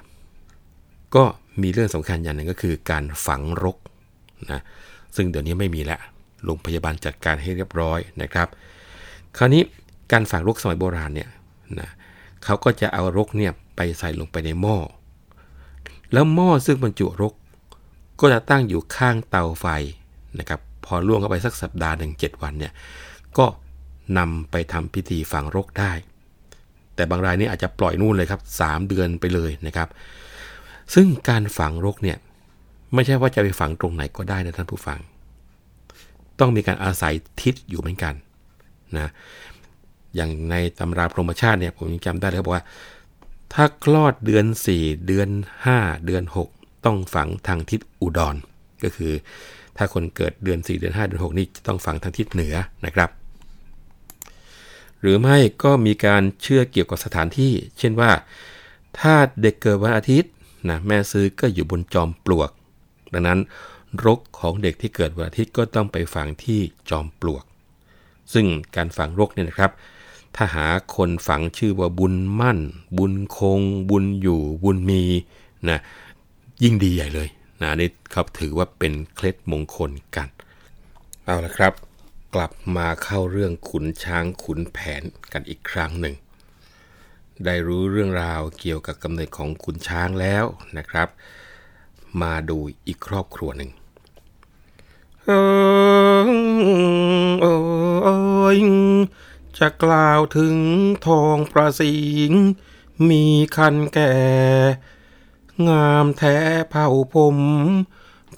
[1.14, 1.24] ก็
[1.62, 3.76] มีเรื่องสำคัญอย่างหนึ่งก็คือการฝังรก
[4.52, 4.60] นะ
[5.16, 6.00] ซึ่งเดี๋ยวนี้ไม่มีแล้ว
[6.44, 8.48] โรงพยาบาลจัดการให้เรียบร้อยนะครับ
[9.36, 9.62] คราวนี้
[10.12, 11.28] การฝังรกสมัยโบราณเนี่ย
[11.80, 11.88] นะ
[12.44, 14.76] เขาก็จะเอารกเนี่ยไปใส่ลงไปในหม้อ
[16.12, 17.34] แล้วหม้อซึ่งบรรจุรก
[18.20, 19.66] ก็จะตั้งอยู่ข้างเตาไฟ
[20.38, 22.72] นะครับพอล่วงเข้าไปสักสัปดาห์หนึ่งเจ็ดวันเนี่ย
[23.38, 23.46] ก็
[24.18, 25.92] นำไปทำพิธีฝังรกได้
[26.94, 29.88] แต่บางรายนี่อาจจะปล่อยนู่นเลยครับ 3 เดือนไปเลยนะครับ
[30.94, 32.18] ซึ่งการฝังรกเนี่ย
[32.94, 34.98] ไม่ใช่ว่าจะไปฝังตรงไหนก็ได้นะท่านผู้ฟัง
[36.40, 38.14] ต้องมีการอาศัยทิศอยู่เหมือนกัน
[38.98, 39.08] นะ
[40.14, 42.64] อย่างในตำราพรหมชาติเนี่ยผมยังจำได้เลยบอกว่า
[43.52, 45.28] ถ้าคลอดเดือน 4 เดือน
[45.66, 46.22] 5 เดือน
[46.54, 48.36] 6 ต้องฝังทางทิศอุดร
[48.82, 49.12] ก็คือ
[49.76, 52.54] ถ้าคนเกิดเดือน 4 เดือน 5 เดือน 6 นี่จะต้องฝังทางทิศเหนือ
[52.86, 53.10] นะครับ
[55.06, 58.12] หรือไม่ก็มีการเชื่อเกี่ยวกับสถานที่ เช่นว่า
[58.98, 60.32] ถ้าเด็กเกิดวันอาทิตย์
[60.68, 62.50] นะแม่ซื้อก็อยู่บนจอมปลวก
[63.12, 63.38] ดังนั้น
[64.04, 67.44] รกของเด็กที่เกิดวันอาทิตย์ก็ต้องไปฝังที่จอมปลวก
[68.32, 69.70] ซึ่งการฝังรกเนี่ยนะครับ
[70.36, 70.66] ถ้าหา
[70.96, 72.58] คนฝังชื่อว่าบุญมั่น
[72.98, 75.02] บุญคง บุญอยู่ บุญมี
[75.68, 75.78] นะ
[76.62, 77.28] ยิ่งดีใหญ่เลย
[77.62, 80.28] นะนี่ครับถือว่าเป็นเคล็ดมงคลกัน
[81.24, 81.72] เอาละครับ
[82.38, 86.14] กลับมาเข้าเรื่องขุนช้างขุนแผนกันอีกครั้งหนึ่ง
[87.44, 90.44] ได้รู้เรื่องราวเกี่ยวกับกำเนิดของขุนช้างแล้ว
[90.76, 91.08] นะครับ
[92.22, 93.70] มาดูอีกครอบครัวหนึ่ง
[95.24, 97.46] เอ
[98.46, 98.58] อ
[99.58, 100.56] จะกล่าวถึง
[101.06, 101.94] ทองประสิ
[102.30, 102.32] ง
[103.08, 103.24] มี
[103.56, 104.14] คันแก่
[105.68, 106.36] งามแท้
[106.70, 107.38] เผ่าผม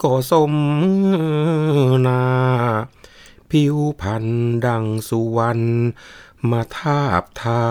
[0.01, 0.53] ก็สม
[2.07, 2.23] นา
[3.51, 4.25] ผิวพัน
[4.65, 5.63] ดังสุวรรณ
[6.49, 7.69] มาทาบทา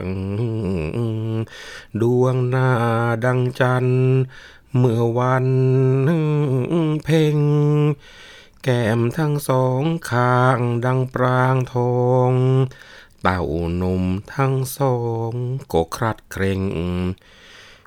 [0.00, 0.02] ง
[2.00, 2.70] ดวงหน้า
[3.24, 3.86] ดังจัน
[4.76, 5.48] เมื่อวัน
[7.04, 7.38] เพ่ง
[8.62, 12.32] แก้มทั้งสองข้างดังปรางทอง
[13.22, 13.42] เต่า
[13.82, 14.96] นมทั้งสอ
[15.30, 15.32] ง
[15.72, 16.62] ก็ครัดเคร่ง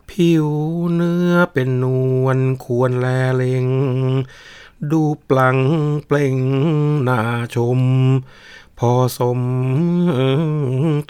[0.10, 0.48] ผิว
[0.94, 1.86] เนื้อเป็นน
[2.24, 3.68] วลควรแลเล็ง
[4.92, 5.58] ดูปลัง
[6.06, 6.38] เปล่ง
[7.08, 7.20] น่า
[7.56, 7.80] ชม
[8.80, 9.40] พอสม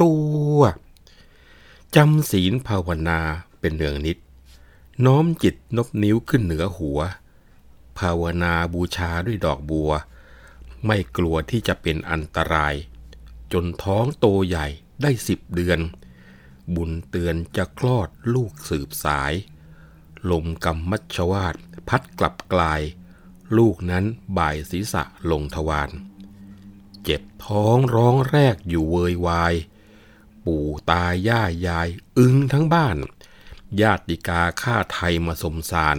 [0.01, 0.13] ตั
[0.55, 0.57] ว
[1.95, 3.19] จำศีลภาวนา
[3.59, 4.17] เป็นเนืองนิด
[5.05, 6.99] น้อมจิตนบนิ้วขึ้นเหนือหัว
[7.99, 9.91] ภาวนาบูชาด้วยดอกบัว
[10.85, 12.75] ไม่กลัวที่จะเป็นอันตราย
[13.53, 14.67] จนท้องโตใหญ่
[15.01, 15.79] ได้สิบเดือน
[16.75, 19.33] บุญเตือนจะคลอดลูกสืบสาย
[20.31, 21.55] ลมกำมัชวาด
[21.89, 22.81] พัดกลับกลาย
[23.57, 24.05] ลูกนั้น
[24.37, 25.89] บ่ายศีรษะลงทวาร
[27.03, 29.55] เจ็บท้องร้องแรกอยู่เวยวาย
[30.45, 31.87] ปู่ตายย่ายาย
[32.17, 32.97] อึงทั้งบ้าน
[33.81, 35.97] ญาติกาข้าไทยมาสมสาร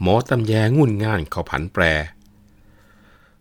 [0.00, 1.84] หมอตำแยงุ่นง่านเขาผันแปร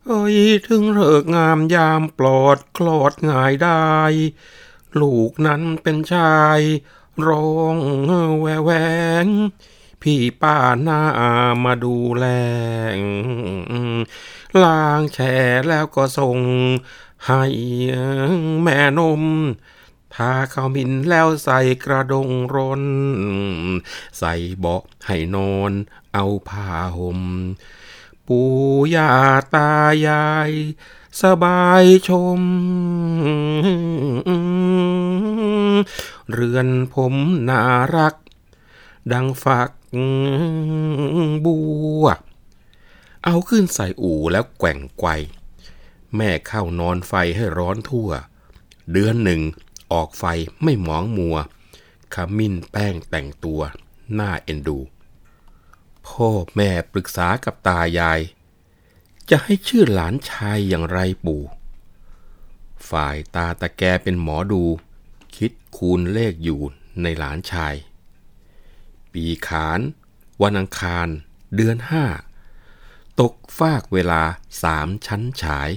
[0.06, 0.38] เอ้ย
[0.68, 3.86] ถึงเลิกงามยามปลอดคลอดง่ายได้
[5.02, 6.60] ลูกนั้นเป็นชาย
[7.28, 7.76] ร้อง
[8.42, 8.72] แวแว
[9.26, 9.28] ง
[10.10, 11.02] พี่ป้าหน้า
[11.64, 12.26] มาดูแล
[14.64, 15.34] ล้างแช่
[15.68, 16.40] แล้วก็ส่ง
[17.28, 17.44] ให้
[18.62, 19.24] แม่นม
[20.16, 22.84] ทาข้าวมินแล้วใส่กระดงร้น
[24.20, 25.72] ใส่เบาะให้นอน
[26.14, 27.20] เอาผ้าห่ม
[28.28, 28.50] ปู่
[28.96, 29.12] ย่า
[29.56, 29.72] ตา
[30.08, 30.52] ยาย
[31.22, 32.42] สบายชม
[36.32, 37.16] เรือนผม
[37.50, 37.62] น่า
[37.96, 38.16] รัก
[39.12, 39.70] ดังฝัก
[41.46, 41.58] บั
[42.02, 42.06] ว
[43.24, 45.10] เอาขึ้นใส่อู่แล้วแกว่งไกว
[46.16, 48.10] แม่เข้านอนไฟให้ร้อนทั่ว
[48.92, 49.42] เดือนหนึ่ง
[49.94, 50.24] ออกไฟ
[50.64, 51.38] ไม่หมองมัว
[52.14, 53.62] ขมิ้นแป้งแต่งตัว
[54.14, 54.80] หน้าเอ็นดู
[56.08, 58.20] พ่อแม่ปรึกษากับตายาย
[59.30, 61.44] จะให้ชื่อหลานชายอย่างไรปู่
[62.90, 64.64] ฝ่ายตาตะแกเป็นหมอดู
[65.36, 66.60] คิดคูณเลขอยู่
[67.02, 67.76] ในหลานชาย
[69.16, 69.80] ปีขาน
[70.42, 71.08] วันอังคาร
[71.56, 72.06] เดือนห้า
[73.20, 74.22] ตกฟากเวลา
[74.64, 75.70] สามชั้นฉาย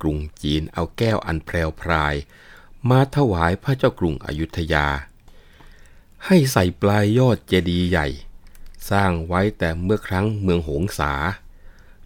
[0.00, 2.14] กรุงจีนเอาแก้วอันแพรวพราย
[2.90, 4.86] มาถวายพระเจ้ากรุงอยุธยา
[6.26, 8.08] ให้ใส่ปลายยอดเจดีย์ใหญ่
[8.90, 11.12] สร้างไว้แต่เมื่อครั้งเมืองหงสา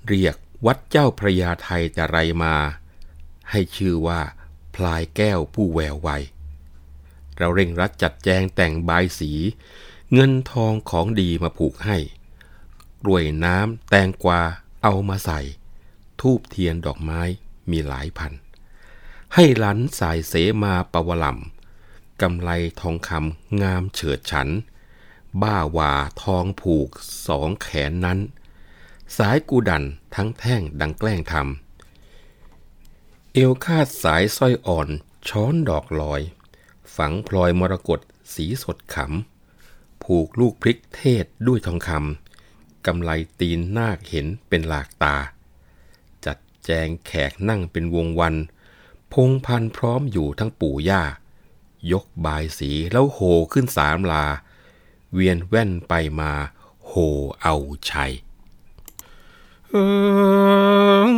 [0.06, 2.54] เรียกวัดเจ้าพระยาไทยแต่ไรมา
[3.50, 4.20] ให้ชื่อว่า
[4.74, 6.10] พลายแก้วผู้แววไว
[7.36, 9.32] เราเร่งรัดจัดแจงแต่งบายสี
[10.14, 11.98] เงินทองของดีมาผูกให้
[13.02, 14.40] กล้วยน้ำแตงกวา
[14.82, 15.40] เอามาใส่
[16.20, 17.20] ทูบเทียนดอกไม้
[17.70, 18.32] มีหลายพัน
[19.34, 24.48] ให้หลันสายเสมาปวลำกำไรทองคำงามเฉิดฉัน
[25.42, 25.92] บ้าวา
[26.22, 26.88] ทองผูก
[27.26, 28.18] สองแขนนั้น
[29.16, 34.88] สายกูดันทั้งแท่งดังแกล้งทำเอวคาดสายสร้อยอ่อน
[35.28, 36.20] ช้อนดอกลอย
[36.96, 38.00] ฝังพลอยมรกต
[38.34, 39.39] สีสดขำ
[40.14, 45.16] ผูกลูกพริกเทศด้วยทองคำกำไลตีนนาคเห็นเป็นหลากตา
[46.24, 48.34] จัดแจงแขกนั่งเป็นวงวัน
[49.12, 51.02] พงพันพร้อมอยู่ทั้งปู่ย่า
[51.92, 53.18] ยกบายสีแล้วโห
[53.52, 54.26] ขึ้นสามลา
[55.12, 56.32] เวียนแว่นไปมา
[56.86, 56.92] โห
[57.42, 57.56] เอา
[57.90, 58.12] ชัย
[59.70, 59.76] เอ
[61.06, 61.10] อ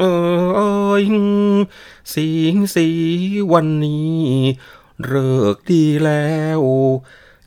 [0.00, 0.04] เอ
[0.92, 0.96] อ
[2.12, 2.26] สี
[2.74, 2.86] สี
[3.52, 4.20] วันนี้
[5.04, 6.30] เลิกดีแล้
[6.60, 6.60] ว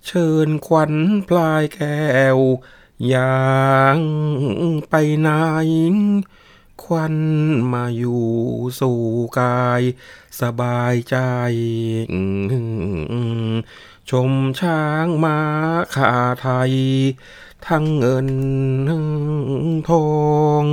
[0.07, 0.93] เชิญควัน
[1.27, 2.37] พลายแก้ว
[3.07, 3.99] อย่าง
[4.89, 5.29] ไปไหน
[6.83, 7.15] ควัน
[7.73, 8.27] มาอยู่
[8.79, 9.01] สู่
[9.39, 9.81] กาย
[10.41, 11.17] สบายใจ
[14.09, 15.39] ชมช้างมา
[15.95, 16.73] ขาไทย
[17.67, 18.29] ทั้งเงิน
[19.89, 20.07] ทอ
[20.63, 20.65] ง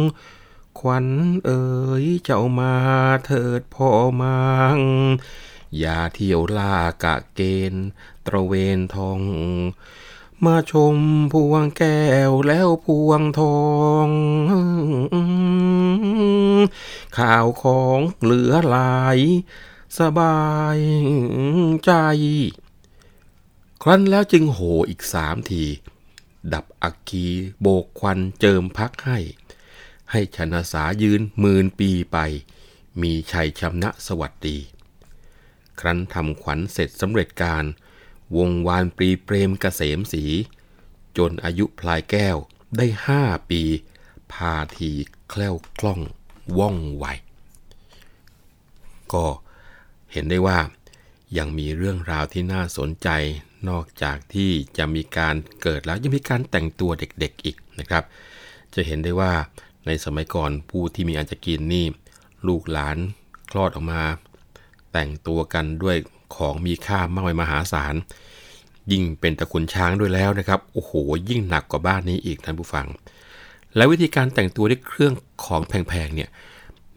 [0.80, 1.06] ควัน
[1.44, 1.64] เอ๋
[2.02, 2.74] ยเจ้ามา
[3.26, 3.90] เถิดพ่อ
[4.20, 4.40] มั
[4.76, 4.78] ง
[5.82, 7.40] ยาเที่ยวล่ากะเก
[7.72, 7.88] ณฑ์
[8.26, 9.20] ตระเวนทอง
[10.44, 10.96] มาชม
[11.32, 13.62] พวงแก้วแล้วพวงทอ
[14.06, 14.08] ง
[17.18, 19.18] ข่าวของเหลือหลาย
[19.98, 20.80] สบาย
[21.84, 21.92] ใจ
[23.82, 25.64] ครั้นแล้วจึงโหอีกสามที
[26.52, 27.26] ดับอักคี
[27.60, 29.18] โบกควันเจิมพักให้
[30.10, 32.18] ให้ชนะสายืนหมื่นปีไป
[33.02, 34.58] มีชัยชนะสวัสดี
[35.80, 37.64] ครั้นทำขวัญเสร็จสำเร็จการ
[38.36, 40.24] วงวานปรีเปรมกเกษมสี
[41.18, 42.36] จนอายุพลายแก้ว
[42.76, 43.62] ได้ห้าปี
[44.32, 44.90] พาที
[45.28, 46.00] แคล่วคล่อง
[46.58, 47.04] ว่องไว
[49.12, 49.26] ก็
[50.12, 50.58] เห็นได้ว่า
[51.38, 53.08] ยังมีเรื่องราวที่น่าสนใจ
[53.68, 58.04] นอกจากที่จะมีการเกิดแล้วยังมีการแต่งตัวเด็กๆอีกนะครับ
[58.74, 59.32] จะเห็นได้ว่า
[59.86, 61.86] ในสมัยก่อนผู้ที่มีอันจะกินนี่
[62.46, 62.96] ลูกหลาน
[63.50, 64.02] คลอดออกมา
[64.92, 65.96] แต่งตัวกันด้วย
[66.36, 67.94] ของมีค่ามากมายมหาศาล
[68.92, 70.92] ยิ่งเป็นตระกุนช้างด้วยแล้วนะครับ โอ้โห
[71.28, 72.86] ยิ่งหนักกว่าบ้านนี้อีกท่านผู้ฟัง
[73.76, 75.12] และวิธีการแต่งตัวด้วยเครื่อง
[75.44, 76.30] ของแพงๆเนี่ย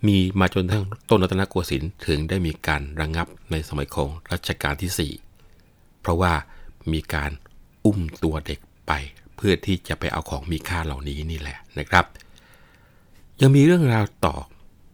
[0.08, 5.12] มีมาจนทั้งต้นรัตนโกสินทร์ถึงได้มีการระงงับในสมัยของรัชกาลที่
[5.56, 6.34] 4 เพราะว่า
[6.93, 7.32] มีการ
[7.86, 8.91] อุ้มตัวเด็กไป
[9.36, 12.06] เพื่อที่จะไปเอาของมีค่าเหล่านี้นี่แหละนะครับ
[13.41, 14.36] ยังมีเรื่องราวต่อ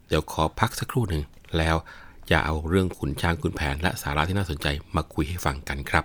[0.08, 1.22] เดี๋ยวขอพักสักครู่หนึ่ง
[1.58, 1.76] แล้ว
[2.30, 4.66] จะเอาเรื่องขุนช้างขุนแผนและสาระที่น่าสนใจ
[4.96, 6.04] มาคุยให้ฟังกันครับ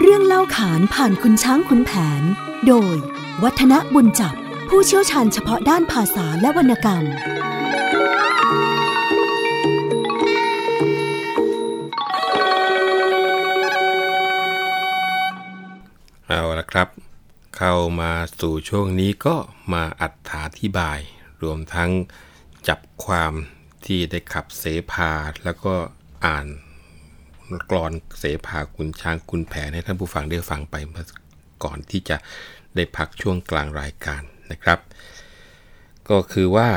[0.00, 2.22] เรื่องเล่าขานผ่านคุณช้างคุณแผน
[2.66, 2.96] โดย
[3.42, 4.34] วัฒนบุญจับ
[4.68, 7.04] ผู้เชี่ยวชาญเฉพาะด้านภาษาและวรรณกรรม
[16.34, 16.88] เอาละครับ
[17.56, 19.36] เข้ามาสู่ช่วงนี้ก็
[19.72, 21.00] มาอัดถาธิบาย
[21.42, 21.90] รวมทั้ง
[22.68, 23.32] จับความ
[23.84, 25.10] ที่ได้ขับเสพา
[25.44, 25.74] แล้วก็
[26.26, 26.46] อ่าน
[27.70, 30.74] กรอนเสพาคุณช้างคุณแผนให้ท่านผู้ฟังได้ฟังไป
[31.64, 32.16] ก่อนที่จะ
[32.76, 34.78] ได้พักช่วงกลางรายการนะครับ
[36.10, 36.70] ก็คือว่า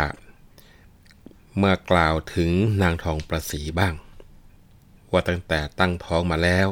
[1.58, 2.50] เมื่อกล่าวถึง
[2.82, 3.94] นางทองประสีบ้าง
[5.12, 6.68] ว่าตั้งแต่ตั้งท้องมาแล้ว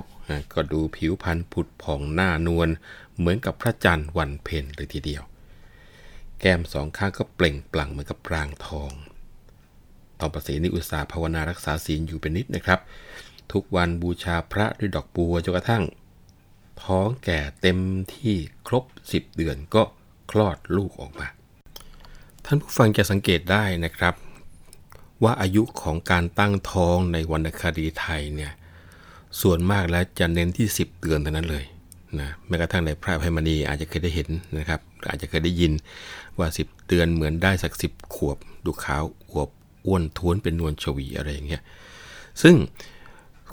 [0.53, 2.69] ก็ดูผิวพรรณผุดผ่องหน้านวล
[3.17, 5.23] เหมือนกับพระจันทร์วันเพ็ญเลยทีเดียว
[6.39, 8.91] แก้มสองข้างก็เปล่งปลั่งเหมือนกับปรางทอง
[10.19, 12.79] ทองประสีนี่อุตสาหภาวนารักษาศีลอยู่เป็นนิดนะครับ
[13.51, 15.83] ทุกวันบูชาพระด้วยดอกบัวจนกระทั่ง
[16.83, 17.79] ท้องแก่เต็ม
[18.13, 18.35] ที่
[18.67, 19.83] ครบ 10 เดือนก็
[20.31, 21.27] คลอดลูกออกมา
[22.45, 24.15] ท่านผู้ฟังจะสังเกตได้นะครับ
[25.23, 28.53] ว่าอายุของการตั้งท้องในวรรณคดีไทยเนี่ย
[29.41, 31.65] ส่วนมากแล้วจะเน้นที่ 10เดือนเท่านั้นเลย
[32.19, 35.71] นะแม้กระทั่งในพระอภัยมณีอาจจะเคยได้เห็นนะครับ อาจจะเคยได้ยิน
[36.37, 39.49] ว่า 10เดือนเหมือนได้สัก10ขวบ ดูขาวอวบ
[39.85, 41.61] อ้วนท้วนเป็นนวลชวีอะไรอย่างเงี้ย
[42.41, 42.55] ซึ่ง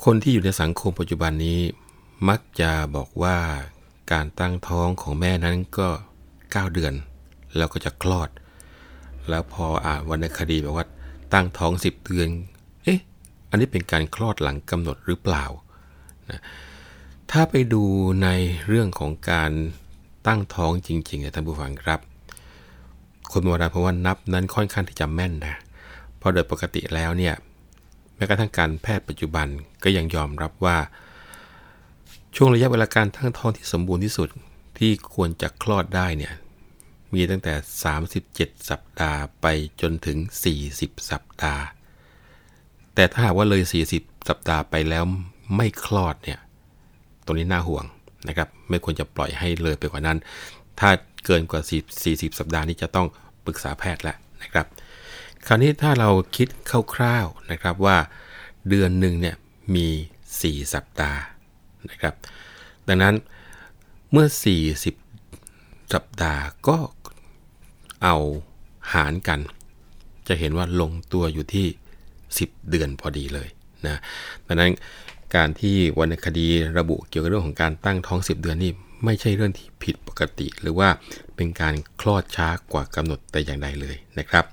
[0.04, 1.58] คนที่อยู่ในสังคมปัจจุบันนี้
[2.28, 3.36] มักจะบอกว่า
[4.12, 5.88] การตั้งท้องของแม่นั้นก็
[6.30, 6.94] 9 เดือน
[7.56, 8.28] แล้วก็จะคลอด
[9.28, 10.86] แล้วพออ่านวรรณคดีบอกว่า
[11.32, 12.28] ตั้งท้อง 10 เดือน
[12.84, 13.00] เอ๊ะ
[13.50, 15.44] อันนี้เป็นการคลอดหลังกำหนดหรือเปล่า
[17.30, 17.82] ถ้าไปดู
[18.22, 18.28] ใน
[18.68, 19.52] เรื่องของการ
[20.26, 22.00] ตั้งท้องจริงๆนะท่านผู้ฟังครับ
[23.32, 25.54] คนโบราณเพราะว่านับนั้นค่อนข้างที่จะแม่นนะ
[26.18, 27.34] เพราะโดยปกติแล้วเนี่ย
[28.16, 29.46] แม้กระทั่งการแพทย์ปัจจุบัน
[29.82, 30.76] ก็ยังยอมรับว่า
[32.36, 34.28] ช่วงระยะเวลาการตั้งท้องที่สมบูรณ์ที่สุด
[34.78, 36.34] ที่ควรจะคลอดได้เนี่ย
[37.12, 37.54] มีตั้งแต่
[38.10, 39.46] 37 สัปดาห์ไป
[39.80, 40.18] จนถึง
[40.64, 41.62] 40 สัปดาห์
[42.94, 43.62] แต่ถ้าหากว่าเลย
[43.94, 45.04] 40 สัปดาห์ไปแล้ว
[45.56, 46.38] ไม่คลอดเนี่ย
[47.24, 47.84] ตรงนี้น่าห่วง
[48.28, 50.18] นะครับไม่ควรจะปล่อยให้เลยไปกว่านั้น
[50.80, 50.90] ถ้า
[51.26, 51.62] เกินกว่า
[52.00, 53.06] 40 สัปดาห์นี้จะต้อง
[53.44, 54.66] ปรึกษาแพทย์แล้วนะครับ
[55.46, 56.48] คราวนี้ถ้าเราคิด
[56.94, 57.96] คร่าวๆนะครับว่า
[58.68, 59.36] เดือนหนึ่งเนี่ย
[59.74, 59.88] มี
[60.30, 61.20] 4 สัปดาห์
[61.90, 62.14] นะครับ
[62.88, 63.14] ดังนั้น
[64.12, 64.26] เมื่อ
[65.10, 66.78] 40 สัปดาห์ก็
[68.02, 68.16] เอา
[68.92, 69.40] หารกัน
[70.28, 71.66] จะเห็นว่าลงตัวอยู่ที่
[72.18, 73.48] 10 เดือนพอดีเลย
[73.86, 74.00] นะ
[74.46, 74.70] ดังนั้น
[75.34, 78.72] การที่วรรณคดีระบุเกี่ยวกับเรื่องของการตั้งท้อง 10 เดือนนี่
[79.04, 80.88] ไม่ใช่เรื่องที่ผิดปกติ หรือว่า
[81.36, 84.44] เป็นการคลอดช้ากว่ากำหนดแต่อย่างใดเลยนะครับ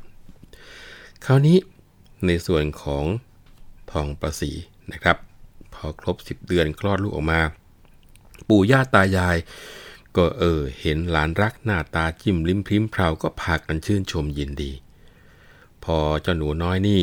[1.26, 1.58] คราวนี้
[2.26, 3.06] ในส่วนของ
[3.92, 4.52] ทองประสี
[4.92, 5.18] นะครับ
[5.74, 7.42] พอครบ 10 เดือนคลอดลูกออกมา
[8.48, 9.38] ปู่ย่าตายาย
[10.16, 14.72] ก็เออเห็นหลานรักหน้าตาจิ้มลิ้มพริ้มเพราก็พากันชื่นชมยินดี
[15.84, 17.02] พอเจ้าหนูน้อยนี่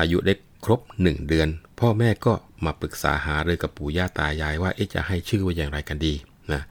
[0.00, 2.34] อายุได้ครบ 1 เดือน พ่อแม่ก็
[2.64, 6.14] มาปรึกษาหารือกับปู่ย่าตายายว่าเอ๊ะจะให้ชื่อว่าอย่างไรกันดี
[6.52, 6.62] นะ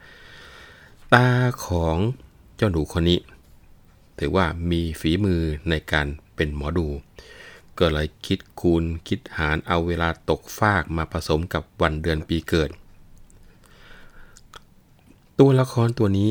[1.14, 1.28] ตา
[1.66, 1.96] ของ
[2.56, 3.20] เจ้าหนูคนนี้
[4.18, 5.40] ถือว่ามีฝีมือ
[5.70, 6.88] ในการเป็นหมอดู
[7.78, 12.70] ก็เลยคิดคูณคิดหารเอาเวลาตกฟากมาผสมกับวันเดือนปีเกิด
[15.38, 16.30] ตัวละครตัวนี้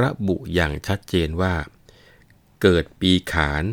[0.00, 1.54] ระบุอย่างชัดเจนว่า
[2.62, 3.64] เกิดปีขาน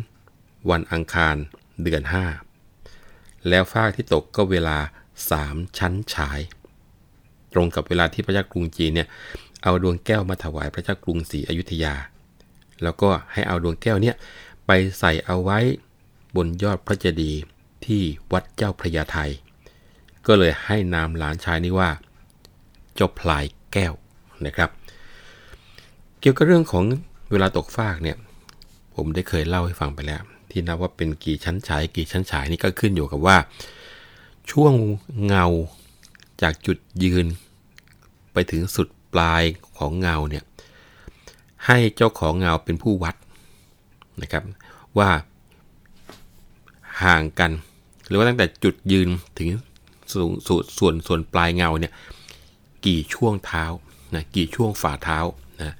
[0.70, 1.36] วันอังคาร
[1.82, 2.51] เดือน5
[3.48, 4.76] แล้วฟากที่ตกก็เวลา
[5.28, 6.40] 3 ชั้นฉาย
[7.52, 9.08] ตรงกับเวลาที่พระเจ้ากรุงจีนเนี่ย
[9.62, 11.94] เอาดวงแก้วมาถวายพระเจ้ากรุงศรีอยุธยา
[12.82, 14.16] แล้วก็ให้เอาดวงแก้วเนี่ย
[14.66, 15.58] ไปใส่เอาไว้
[16.36, 17.40] บนยอดพระเจดีย์
[17.86, 18.02] ที่
[18.32, 19.30] วัดเจ้าพระยาไทย
[20.26, 21.90] ก็เลยให้นามหลานชายนี้ว่า
[22.94, 23.94] เจ้าพลายแก้ว
[24.46, 24.70] นะครับ
[26.20, 26.84] เกี่ยวกับเรื่องของ
[27.30, 28.16] เวลาตกฟากเนี่ย
[28.94, 33.36] ผมได้เคยเล่าให้ฟังไปแล้ว ที่นับว่าเป็นกี่ชั้นฉาย กี่ชั้นฉายนี่ก็ขึ้นอยู่กับว่า
[34.50, 34.72] ช่วง
[35.26, 35.46] เงา
[36.42, 37.26] จากจุดยืน
[38.32, 39.42] ไปถึงสุดปลาย
[39.78, 40.44] ของเงาเนี่ย
[41.66, 43.14] ให้เจ้าของเงาเป็นผู้วัด
[44.22, 44.42] นะครับ
[44.98, 45.08] ว่า
[47.02, 47.50] ห่างกัน
[48.06, 49.48] หรือว่าตั้งแต่จุดยืนถึง
[50.12, 50.28] ส่วน
[50.78, 51.92] ส่วนส่วนปลายเงาเนี่ย
[52.86, 53.64] กี่ช่วงเท้า
[54.14, 55.18] นะกี่ช่วงฝ่าเท้า
[55.60, 55.74] นะ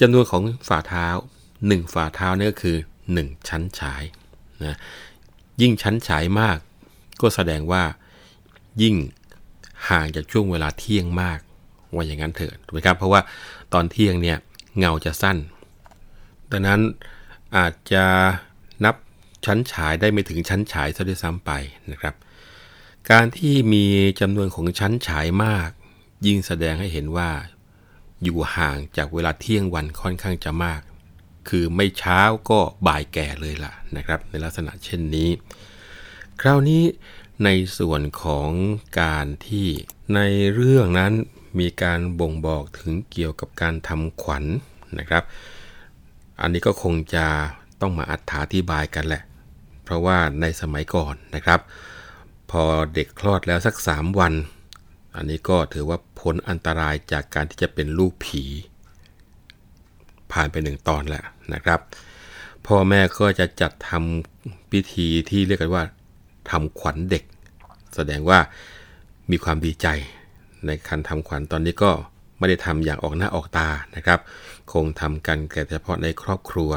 [0.00, 1.06] จำนวนของฝ่าเท้า
[1.50, 2.76] 1 ฝ่าเท้านี่ก็คือ
[3.18, 4.02] 1 ชั้นฉาย
[4.64, 4.76] นะ
[5.60, 6.58] ยิ่งชั้นฉายมาก
[7.20, 7.82] ก็แสดงว่า
[8.82, 8.96] ยิ่ง
[9.88, 11.38] ห่างจากช่วงเวลาเที่ยงมาก
[11.94, 13.20] ว่าอย่างนั้นเถิดถูกไหมครับเพราะว่า
[13.72, 14.38] ตอนเที่ยงเนี่ย
[14.78, 15.38] เงาจะสั้น
[16.50, 16.80] ดังนั้น
[17.56, 18.04] อาจจะ
[18.84, 18.94] นับ
[19.46, 21.50] ชั้นฉายได้ไม่ถึงชั้นฉายซะด้วยซ้ำไป
[21.92, 22.14] นะครับ
[23.10, 23.86] การที่มี
[24.20, 25.70] จำนวนของชั้นฉายมาก
[26.26, 27.30] ยิ่งแสดงให้เห็นว่า
[28.22, 30.80] อยู่ห่างจากเวลาเที่ยงวันค่อนข้างจะมาก
[31.50, 35.30] คือไม่เช้าก็บ่ายแก่เลยล่ะนะครับ ในลักษณะเช่นนี้
[36.40, 36.82] คราวนี้
[37.44, 38.50] ในส่วนของ
[39.00, 39.66] การที่
[40.14, 40.20] ใน
[40.54, 41.12] เรื่องนั้น
[41.60, 45.22] มีการบ่งบอกถึงเกี่ยวกับการทำขวัญนนะครับ
[46.40, 47.26] อันนี้ก็คงจะ
[47.80, 48.14] ต้องมาอ
[48.54, 49.22] ธิบายกันแหละ
[49.84, 51.60] เพราะว่าในสมัยก่อนนะครับ
[52.50, 52.62] พอ
[52.94, 54.32] เด็กคลอดแล้วสัก 3 วัน
[55.16, 58.44] อันนี้ก็ถือว่าพ้นอันตรายจากการที่จะเป็นลูกผี
[60.32, 61.80] ผ่านไปหนึ่งตอนแล้ว นะครับ
[62.66, 65.84] พ่อแม่ก็จะจัดทำพิธีที่เรียกกันว่า
[66.50, 67.24] ทำขวัญเด็ก
[67.94, 68.38] แสดงว่า
[69.30, 69.86] มีความดีใจ
[70.66, 71.90] ในการทำขวัญตอนนี้ก็
[72.38, 74.20] ไม่ได้ทำอย่างออกหน้าออกตานะครับ
[74.72, 76.70] คงทำกันแต่เฉพาะในครอบครัว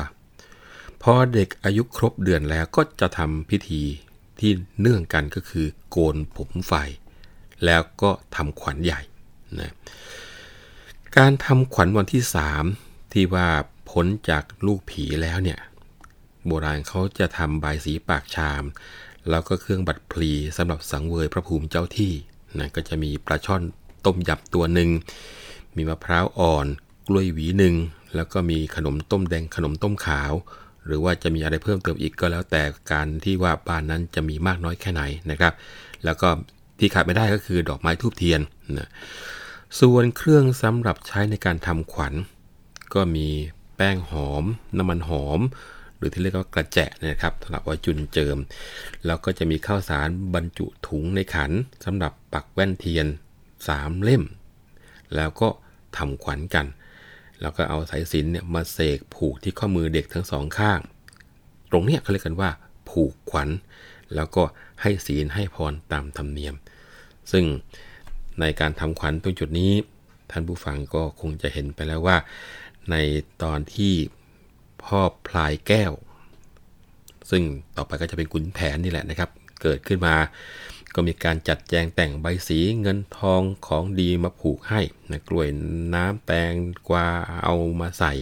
[1.02, 3.82] พอเด็กอายุครบเดือนแล้วก็จะทำพิธี
[4.40, 6.74] ที่เนื่องกันก็คือโกนผมไฟ
[7.66, 9.02] แล้วก็ทำขวัญใหญ่
[9.60, 9.74] นะ
[11.18, 12.24] การทำขวัญวันที่
[12.68, 13.48] 3 ที่ว่า
[13.94, 15.60] พ้นจากลูกผีแล้วเนี่ย
[16.48, 18.64] โบราณเขาจะทำใบสีปากชาม
[19.30, 22.14] แล้วก็เครื่องบัตรพลีสำหรับสังเวยพระภูมิเจ้าที่
[22.60, 23.62] นะก็จะมีปลาช่อน
[24.06, 24.90] ต้มยำตัวหนึ่ง
[25.76, 26.68] มีมะพร้าวอ่อน
[27.08, 27.76] กล้วยหวีหนึ่ง
[28.16, 30.32] แล้วก็มีขนมต้มแดงขนมต้มขาว
[30.86, 35.54] หรือว่าจะมีอะไรเพิ่มเติมอีกก็แล้วแต่การที่ว่าบ้านนั้นจะมีมากน้อยแค่ไหนนะครับ
[36.06, 36.30] แล้วก็
[36.80, 38.42] ที่ขาดไม่ได้ก็คือดอกไม้ทูบเทียน
[38.78, 38.90] นะ
[39.80, 42.14] ส่วนเครื่องสำหรับใช้ในการทำขวัญ
[42.94, 43.28] ก็มี
[43.76, 44.44] แป้งหอม
[44.78, 45.40] น้ำมันหอม
[45.98, 48.38] หรือที่เรียกว่ากระแจะนะครับสำหรับไว้จุนเจิม
[49.06, 51.52] แล้วก็จะมีข้าวสารบรรจุถุงในขัน
[51.86, 53.08] สำหรับปักแว่นเทียน
[53.56, 54.24] 3 เล่ม
[55.16, 55.48] แล้วก็
[55.98, 56.66] ทำขวัญกัน
[57.42, 60.80] แล้วก็เอาสายสิญจนเนี่ยมาเสกผูกที่ข้อมือเด็กทั้งสองข้าง
[61.72, 62.50] ตรงเนี้ยเขาเรียกกันว่า
[62.90, 63.50] ผูกขวัญ
[64.16, 64.44] แล้วก็
[64.82, 66.56] ให้ศีลให้พรตามธรรมเนียม
[67.32, 67.46] ซึ่ง
[68.40, 69.72] ในการทำขวัญตรงจุดนี้
[70.32, 72.18] ท่านผู้ฟังก็คงจะเห็นไปแล้วว่า
[72.92, 72.96] ใน
[73.44, 73.94] ตอนที่
[74.84, 75.94] พ่อพลายแก้ว
[77.30, 77.44] ซึ่ง
[77.78, 79.30] ต่อไปก็จะเป็นขุนแผนนี่แหละนะครับ
[79.62, 80.16] เกิดขึ้นมา
[80.96, 85.48] ก็มีการจัดแจงแต่งใบสีเงินทองของดีมาผูกให้นะกล้วย
[85.94, 86.54] น้ำแตง
[86.90, 87.08] กวา
[87.44, 88.14] เอามาใส่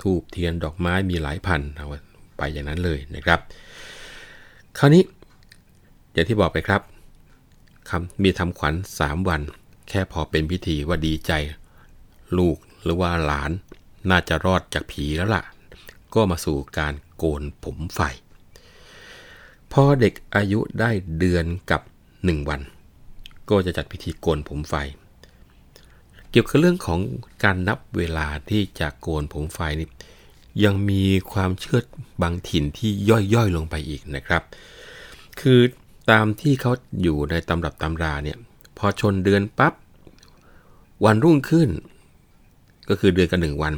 [0.00, 1.86] ทูบเทียนดอกไม้มีหลายพันเอา
[2.36, 3.40] ไปอย่างนั้นเลยนะครับ
[4.78, 5.02] คราวนี้
[6.12, 6.80] อย่างที่บอกไปครับ
[7.88, 9.40] คำมีทำขวัญ 3 วัน
[9.88, 11.32] แค่พอเป็นพิธีว่าดีใจ
[12.38, 13.50] ลูกหรือว่าหลาน
[14.10, 15.42] น่าจะรอดจากผีแล้วล่ะ
[16.14, 18.00] ก็มาสู่การโกนผมไฟ
[19.72, 21.80] พอเด็กอายุได้เดือนกับ
[22.14, 22.60] 1 วัน
[23.50, 24.74] ก็จะจัดพิธีโกนผมไฟ
[26.30, 27.00] เกี่ยวกับเรื่องของ
[27.44, 29.88] การนับเวลาที่จะโกนผมไฟนี่
[30.64, 31.80] ยังมีความเชื่อ
[32.22, 32.90] บางถิ่นที่
[33.34, 34.42] ย่อยๆลงไปอีกนะครับ
[35.40, 35.60] คือ
[36.10, 38.38] ตามที่เขาอยู่ในตำรับตำราเนี่ย
[38.78, 39.74] พอชนเดือนปับ๊บ
[41.04, 41.68] วันรุ่งขึ้น
[42.88, 43.74] ก็คือเดือนกันหนึ่งวัน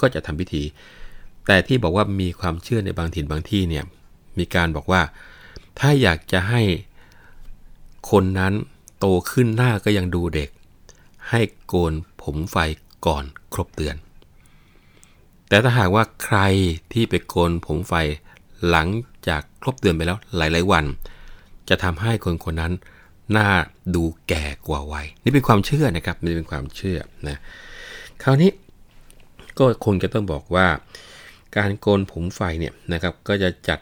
[0.00, 0.62] ก็จะทำพิธี
[1.46, 3.84] แต่ที่บอกว่ามีความเชื่อในบางถิ่นบางที่เนี่ย
[4.38, 5.02] มีการบอกว่า
[5.78, 6.62] ถ้าอยากจะให้
[8.10, 8.52] คนนั้น
[8.98, 10.50] โตขึ้นหน้าก็ยังดูเด็ก
[11.30, 12.56] ให้โกนผมไฟ
[13.06, 13.96] ก่อนครบเดือน
[15.48, 16.38] แต่ถ้าหากว่าใคร
[16.92, 17.94] ที่ไปโกนผมไฟ
[18.68, 18.88] หลัง
[19.28, 20.84] จากครบเดือนไปแล้วหลาย ๆ วัน
[21.68, 22.72] จะทำให้คนคนนั้น
[23.32, 23.48] หน้า
[23.94, 27.36] ดูแก่กว่าวัยนี่เป็นความเชื่อนะครับนี่เป็นความเชื่อนะ
[28.22, 28.50] คราวนี้
[29.58, 30.66] ก็คงจะต้องบอกว่า
[31.56, 33.80] การโกนผมไฟเนี่ยนะครับก็จะจัด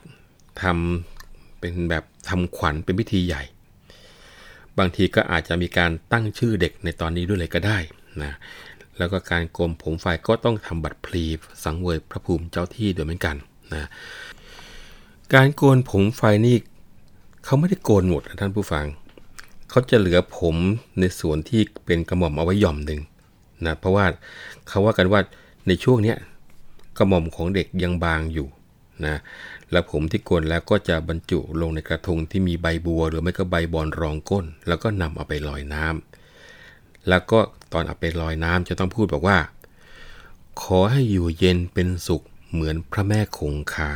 [0.63, 3.43] ทำเป็นแบบทำขวัญเป็นพิธีใหญ่
[4.79, 7.79] บางทีก็อาจจะมีการตั้งชื่อเด็กในตอนนี้ด้วยเลยก็ได้
[8.23, 8.33] นะ
[8.99, 11.25] แล้วก็การโกนผมไฟก็ต้องทำบัตรพลี
[11.65, 13.37] สังเวยพระภูมิเจ้าที่ด้วยเหมือนกัน
[13.73, 13.89] นะ
[15.35, 16.57] การโกนผมไฟนี่
[17.45, 18.87] เขาไม่ได้โกนหมดท่านผู้ฟัง
[19.71, 20.57] เขาจะเหลือผม
[21.01, 23.01] ในส่วนที่เป็นกระหม่อมเอาไว้หย่อมหนึ่ง
[23.67, 24.07] นะเพราะว่า
[24.69, 25.21] เขาว่ากันว่า
[25.67, 26.15] ในช่วงนี้
[26.97, 28.49] กระหม่อมของเด็กยังบางอยู่
[29.07, 29.17] นะ
[29.73, 37.39] แล้วผมที่โกนแล้วก็จะบรรจุลงในกระทงที่มีใบบัว หรือไม่ก็ใบบอนรองก้น แล้วก็นำเอาไปลอยน้ำแล้วก็
[37.73, 39.39] ตอนเอาไปลอยน้ำจะต้องพูดบอกว่า
[40.63, 43.91] ขอให้อยู่เย็นเป็นสุขเหมือนพระแม่คงคา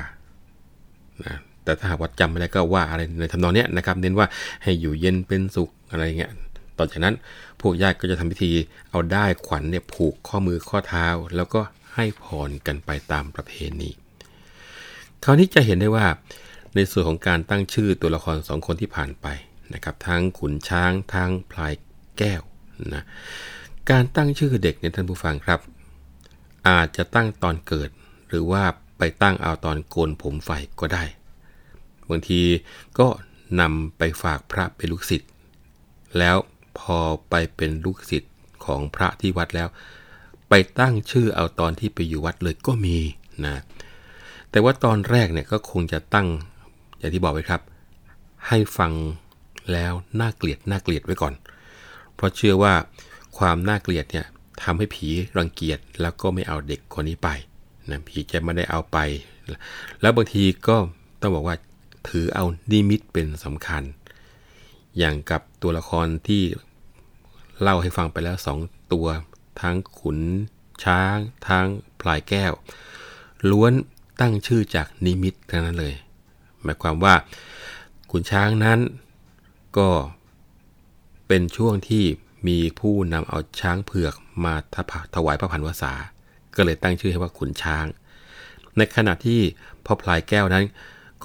[1.25, 4.27] นะแต่ถ้าหากว่าจำไม่ได้ก็ว่าอะไรในทำนองนี้นะครับ เน้นว่า
[4.63, 6.33] ให้อยู่เย็นเป็นสุขอะไรเงี้ย
[6.79, 7.15] ต่อจากนั้น
[7.61, 8.53] พวกญาติก็จะทำพิธี
[8.91, 11.07] เอาได้ขวัญเนี่ยผูกข้อมือข้อเท้า
[11.37, 11.61] แล้วก็
[11.95, 13.91] ให้พรกันไปตามประเพณี
[15.25, 16.07] คราวนี้จะเห็นได้ว่า
[16.75, 19.27] ในส่วนของการตั้งชื่อตัวละครสองคนที่ผ่านไป
[19.75, 21.73] นะครับทั้งขุนช้างทั้งพลาย
[22.19, 22.43] แก้ว
[22.95, 23.05] นะ
[23.91, 25.61] การตั้งชื่อเด็กเนี่ยท่านผู้ฟังครับ
[26.69, 27.91] อาจจะตั้งตอนเกิด
[28.29, 28.65] หรือว่า
[28.99, 30.51] ไปตั้งเอาตอนโกนผมไฟ
[30.81, 31.05] ก็ได้
[32.11, 32.41] บางที
[32.99, 33.09] ก็
[33.61, 35.31] นำไปฝากพระเป็นลูกศิษย์
[36.19, 36.37] แล้ว
[36.79, 36.99] พอ
[37.31, 39.69] ไปเป็นลูกศิษย์ของพระที่วัดแล้ว
[40.49, 42.97] ไปตั้งชื่อเอาตอนที่ไปอยู่วัดเลยก็มี
[43.45, 43.57] นะ
[44.51, 46.27] แต่ว่าตอนแรกเนี่ยก็คงจะตั้ง
[46.99, 47.63] อย่างที่บอกไว้ครับ
[48.49, 48.93] ให้ฟัง
[49.73, 51.35] แล้วน่าเกลียดน่าเกลียดไว้ก่อน
[52.15, 52.75] เพราะเชื่อว่า
[53.39, 54.27] ความน่าเกลียดเนี่ย
[54.63, 55.09] ทำให้ผี
[55.39, 57.29] รังเกียจแล้วก็ไม่เอาเด็กคนนี้ไป
[57.91, 58.99] นะผีจะไม่ได้เอาไป
[60.01, 60.77] แล้วบางทีก็
[61.21, 61.57] ต้องบอกว่า
[62.09, 63.83] ถือเอานิมิตเป็นสำคัญ
[64.99, 66.43] อย่างกับตัวละครที่
[67.61, 68.59] เล่าให้ฟังไปแล้วสอง
[68.93, 69.07] ตัว
[69.61, 70.19] ทั้งขุน
[70.85, 71.17] ช้าง
[71.49, 71.67] ทั้ง
[72.01, 72.53] พลายแก้ว
[73.51, 73.73] ล้วน
[74.21, 75.95] ตั้งชื่อจากนิมิตทั้งนั้นเลย
[76.63, 77.15] หมายความว่า
[78.11, 78.81] ขุนช้างนั้น
[79.79, 79.91] ก็
[81.29, 82.05] เป็นช่วงที่
[82.49, 84.55] มีผู้นำเอาช้างเผือกมา
[85.15, 85.93] ถวายพระพันวษา
[86.57, 87.87] ก็เลยตั้งชื่อให้ว่าขุนช้าง
[88.77, 89.41] ในขณะที่
[89.85, 90.65] พ่อพลายแก้วนั้น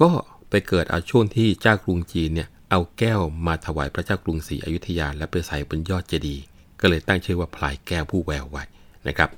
[0.00, 0.10] ก็
[0.50, 6.42] ไปเกิดเอาช่วงที่เจ้ากรุงจีนเนี่ย เอาแก้วมาถวายพระเจ้ากรุงศรีอยุธยา และไปใส่บนยอดเจดีย์
[6.80, 8.64] ก็เลยตั้งชื่อว่าพลายแก้วผู้แววไว้
[9.08, 9.30] นะครับ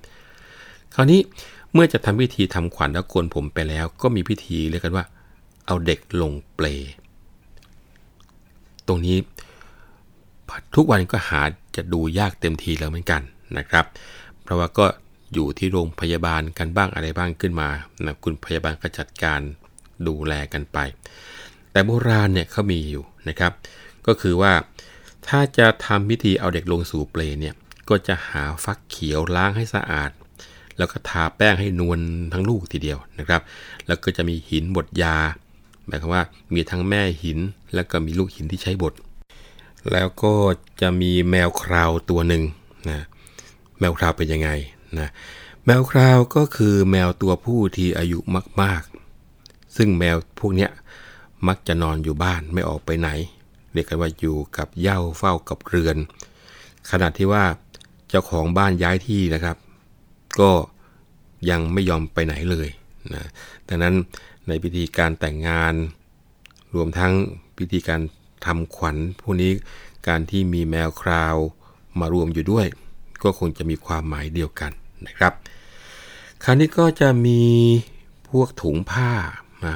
[0.94, 1.20] คราวนี้
[1.72, 5.04] เมื่อจะทำพิธีทำขวัญและโกนผมไปแล้ว ก็มีพิธีเรียกกันว่า
[5.66, 6.66] เอาเด็กลงเปล
[8.86, 9.16] ตรงนี้
[10.76, 11.40] ทุกวันก็หา
[11.76, 13.22] จะดูยากเต็มทีแล้วเหมือนกัน
[13.58, 13.84] นะครับ
[14.42, 14.86] เพราะว่าก็
[15.34, 17.68] อยู่ที่โรงพยาบาลกันบ้างอะไรบ้างขึ้นมา
[18.04, 19.40] นะคุณพยาบาลก็จัดการ
[20.06, 20.78] ดูแลกันไป
[21.76, 23.52] แต่โบราณเนี่ยเขามีอยู่นะครับ
[24.06, 24.52] ก็คือว่า
[25.28, 27.54] ถ้าจะทำพิธีเอาเด็กลงสู่เปลเนี่ย
[27.88, 30.10] ก็จะหาฟักเขียวล้างให้สะอาด
[30.78, 32.00] แล้วก็ทาแป้งให้นวล
[32.32, 33.42] ทั้งลูกทีเดียวนะครับ
[33.86, 35.16] แล้วก็จะมีหินบดยา
[35.86, 36.22] หมายความว่า
[36.54, 37.38] มีทั้งแม่หิน
[37.74, 38.94] แล้วก็มีลูกหินที่ใช้บด
[39.92, 40.34] แล้วก็
[40.80, 42.42] จะมีแมวคราวตัวหนึ่ง
[42.90, 43.04] นะ
[43.78, 44.50] แมวคราวเป็นยังไง
[44.98, 45.08] นะ
[45.64, 48.18] แมวคราวก็คือแมวตัวผู้ที่อายุ
[48.62, 48.82] มาก
[49.28, 50.70] ๆ ซึ่งแมวพวกเนี้ย
[51.48, 53.08] มักจะนอนอยู่บ้านไม่ออกไปไหน
[53.72, 55.96] เรียกกันว่าอยู่กับเย่าเฝ้ากับเรือน
[56.90, 57.44] ขณะที่ว่า
[58.08, 59.56] เจ้าของบ้านย้ายที่นะครับ
[60.40, 60.50] ก็
[61.50, 62.68] ยังไม่ยอมไปไหนเลย
[63.14, 63.28] นะ
[63.68, 63.94] ดังนั้น
[64.48, 65.74] ในพิธีการแต่งงาน
[66.74, 67.12] รวมทั้ง
[67.58, 68.00] พิธีการ
[68.46, 69.50] ทำขวัญพวกนี้
[70.08, 71.36] การที่มีแมวคราว
[72.00, 72.66] มารวมอยู่ด้วย
[73.22, 74.72] ก็คงจะมีความหมายเดียวกัน
[75.06, 75.32] นะครับ
[76.44, 77.42] คราวนี้ก็จะมี
[78.30, 79.10] พวกถุงผ้า
[79.64, 79.74] มา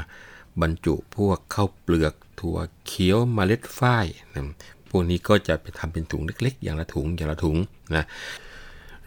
[0.61, 4.45] บรรจุพวกข้าวเปลือกถั่วเขียวมเมล็ดฝ้ายนะ
[4.91, 7.57] พวกนี้ก็จะไปทำเป็นถุงเล็ก ๆ อย่างละถุงอย่างละถุง
[7.97, 8.05] นะ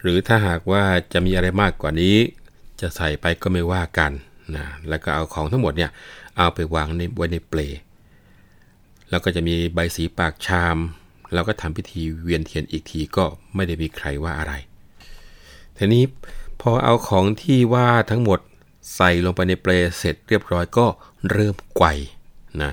[0.00, 0.82] หรือถ้าหากว่า
[1.12, 2.16] จะมีอะไรมากกว่านี้
[2.80, 4.12] จะใส่ไปก็ไม่ว่ากัน
[4.56, 5.90] นะแล้วก็เอาของทั้งหมดเนี่ย
[6.36, 7.60] เอาไปวางในไว้ในเปล
[9.10, 10.78] แล้วก็จะมีใบสีปากชาม
[11.32, 13.24] แล้วก็ทำพิธีเวียนเทียนอีกทีก็
[13.54, 14.52] ไม่ได้มีใครว่าอะไร
[15.76, 16.04] ทีนี้
[16.60, 18.40] พอเอาของที่ว่าทั้งหมด
[18.94, 20.86] ใส่ลงไปในเปลเสร็จเรียบร้อยก็
[21.30, 21.86] เริ่มไกว
[22.62, 22.72] นะ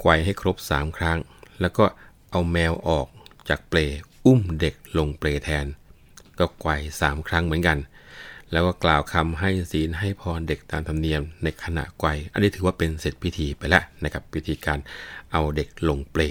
[0.00, 1.18] ไกวให้ครบ 3 ครั้ง
[1.60, 1.84] แล้วก็
[2.30, 3.06] เอาแมวออก
[3.48, 3.78] จากเปล
[4.26, 5.66] อุ้มเด็กลงเปลแทน
[6.38, 6.70] ก็ไกว
[7.00, 7.78] สามครั้งเหมือนกัน
[8.52, 14.78] แล้วก็กล่าวคำให้ศีลให้พรเด็กตามธรรมเนียมในขณะไกวอันนี้ถือว่าเป็นเสร็จพิธีไปแล้วนะครับพิธีการ
[15.32, 16.22] เอาเด็กลงเปล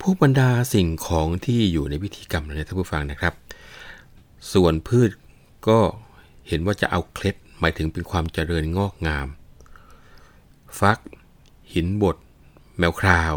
[0.00, 3.34] ผู้บรรดาสิ่งของที่อยู่ในพิธีกรรมนะท่านผู้ฟังนะครับ
[4.52, 5.10] ส่วนพืช
[5.68, 5.78] ก็
[6.48, 9.28] เห็นว่าจะเอาเคล็ด หมายถึงเป็นความเจริญงอกงาม
[10.80, 10.98] ฟัก
[11.72, 12.16] หินบด
[12.78, 13.34] แมวคราว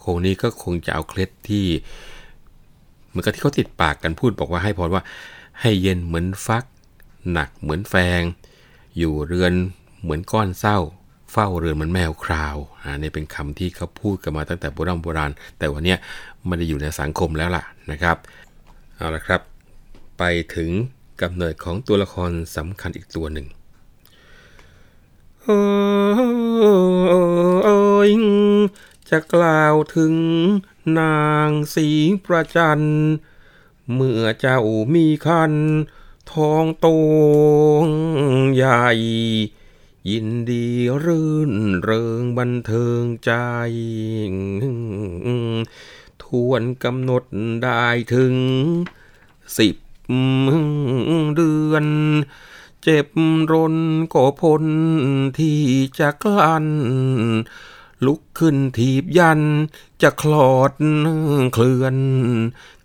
[0.00, 1.66] โคงนี้ก็คงจะเอาเคล็ดที่
[3.08, 5.02] เหมือนกับที่เขาติดปากกันพูดบอกว่าให้พรว่า
[5.60, 6.64] ให้เย็นเหมือนฟัก
[7.32, 8.22] หนักเหมือนแฟง
[8.98, 9.52] อยู่เรือน
[10.02, 10.78] เหมือนก้อนเศร้า
[11.32, 15.94] เฝ้าเรือนเหมือนแมวคราวอ่านี่เป็นคำที่เขาพูดกันมาตั้งแต่โบราณโบราณ แต่วันนี้
[16.46, 18.16] ไม่ได้อยู่ในสังคมแล้วล่ะนะครับ
[18.96, 19.40] เอาละครับ
[20.18, 20.22] ไป
[20.54, 20.70] ถึง
[21.20, 23.46] กำเนิดของตัวละครสำคัญอีกตัวหนึ่ง
[25.42, 25.60] โอ้
[28.08, 28.12] ย
[29.10, 30.14] จะกล่าวถึง
[31.00, 31.88] นางสี
[32.24, 32.84] ประจัน
[33.94, 34.60] เมื่อเจ้า
[34.94, 35.54] มีคัน
[36.32, 36.86] ทองโต
[37.84, 37.86] ง
[38.54, 38.86] ใหญ่
[40.10, 40.66] ยินดี
[41.04, 41.52] รื่น
[41.82, 43.32] เริงบันเทิงใจ
[46.22, 47.24] ทวนกำหนด
[47.62, 48.34] ได้ถึง
[49.58, 49.76] สิบ
[51.36, 51.86] เดือน
[52.82, 53.08] เจ็บ
[53.52, 53.74] รน
[54.12, 54.64] ก็พ้น
[55.38, 55.60] ที่
[55.98, 56.66] จะกลั้น
[58.06, 59.40] ลุกขึ้นถีบยัน
[60.02, 60.72] จะคลอด
[61.52, 61.96] เคลื่อน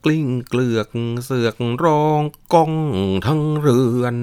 [0.04, 0.88] กลิ้งเกลือก
[1.24, 2.22] เสือกร้อง
[2.54, 2.74] ก้อง
[3.26, 4.18] ทั้งเรือน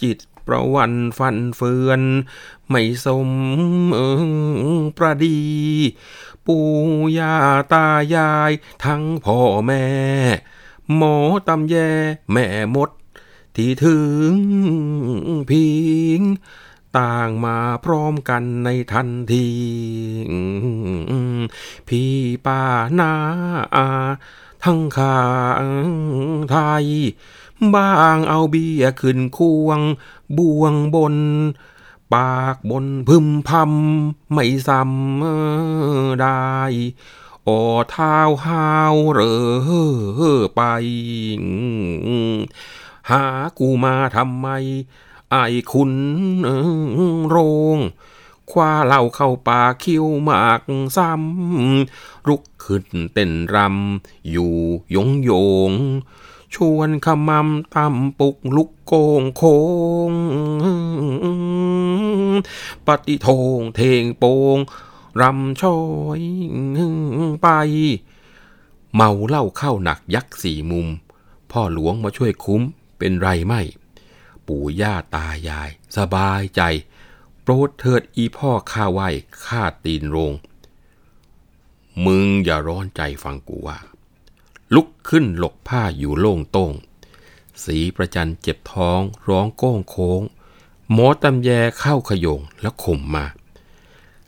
[0.00, 2.00] จิตประวันฟันเฟือน
[2.68, 3.30] ไม่สม
[4.96, 5.40] ประดี
[6.46, 6.68] ปู่
[7.18, 7.34] ย่า
[7.72, 8.52] ตายาย
[8.84, 9.84] ทั้งพ่อแม่
[10.96, 11.16] หมอ
[11.48, 11.74] ตำแย
[12.32, 12.90] แม่มด
[13.56, 13.98] ที่ถึ
[14.32, 14.34] ง
[15.50, 15.66] พิ
[16.18, 16.20] ง
[16.98, 19.48] ต่างมาพร้อมกันในทันที
[21.88, 22.12] พี่
[22.46, 22.62] ป้า
[22.98, 23.12] นา
[23.76, 23.86] อา
[24.64, 25.20] ทั้งข้า
[25.64, 25.66] ง
[26.50, 26.86] ไทย
[27.74, 29.80] บางเอาเบียขึ้นควง
[30.38, 31.16] บวงบน
[32.14, 36.42] ปากบนพึมพำไม่ซ้ำได้
[37.44, 37.50] โอ
[37.90, 40.62] เท้าหาวเรอไป
[43.10, 43.24] หา
[43.58, 44.48] กูมาทำไม
[45.30, 45.92] ไอ้คุณ
[47.28, 47.36] โร
[47.76, 47.78] ง
[48.50, 50.62] คว้าเหล่าเข้าป่าคิ้วหมาก
[50.96, 54.54] ซ้ำรุกขึ้นเต้นรำ อยู่
[54.94, 55.30] ยงโย
[55.70, 55.72] ง
[56.54, 59.42] ชวนขมำตำปุกลุกโกงโค
[60.10, 60.12] ง
[62.86, 63.28] ปฏิโท
[63.58, 64.24] งเทงโป
[64.56, 64.58] ง
[65.20, 65.76] รำชอ
[66.18, 66.20] ย
[67.42, 67.48] ไป
[68.94, 70.86] เมาเหล้าเข้าหนักยักษ์สี่มุม
[71.50, 72.62] พ่อหลวงมาช่วยคุ้ม
[72.98, 73.60] เป็นไรไม่
[74.46, 76.62] ปู่ย่าตายาย สบายใจ
[77.42, 79.00] โปรดเถิดอีพ่อข้าไหว
[79.46, 80.32] ข้าตีนโรง
[82.04, 83.78] มึงอย่าร้อนใจฟังกูว่า
[84.74, 86.72] ลุกขึ้นหลกผ้าอยู่โล่งโต้ง
[87.64, 90.22] สีประจันเจ็บท้อง ร้องโก้งโค้ง
[90.92, 93.24] หมอตำแยเข้าขยงแล้วข่มมา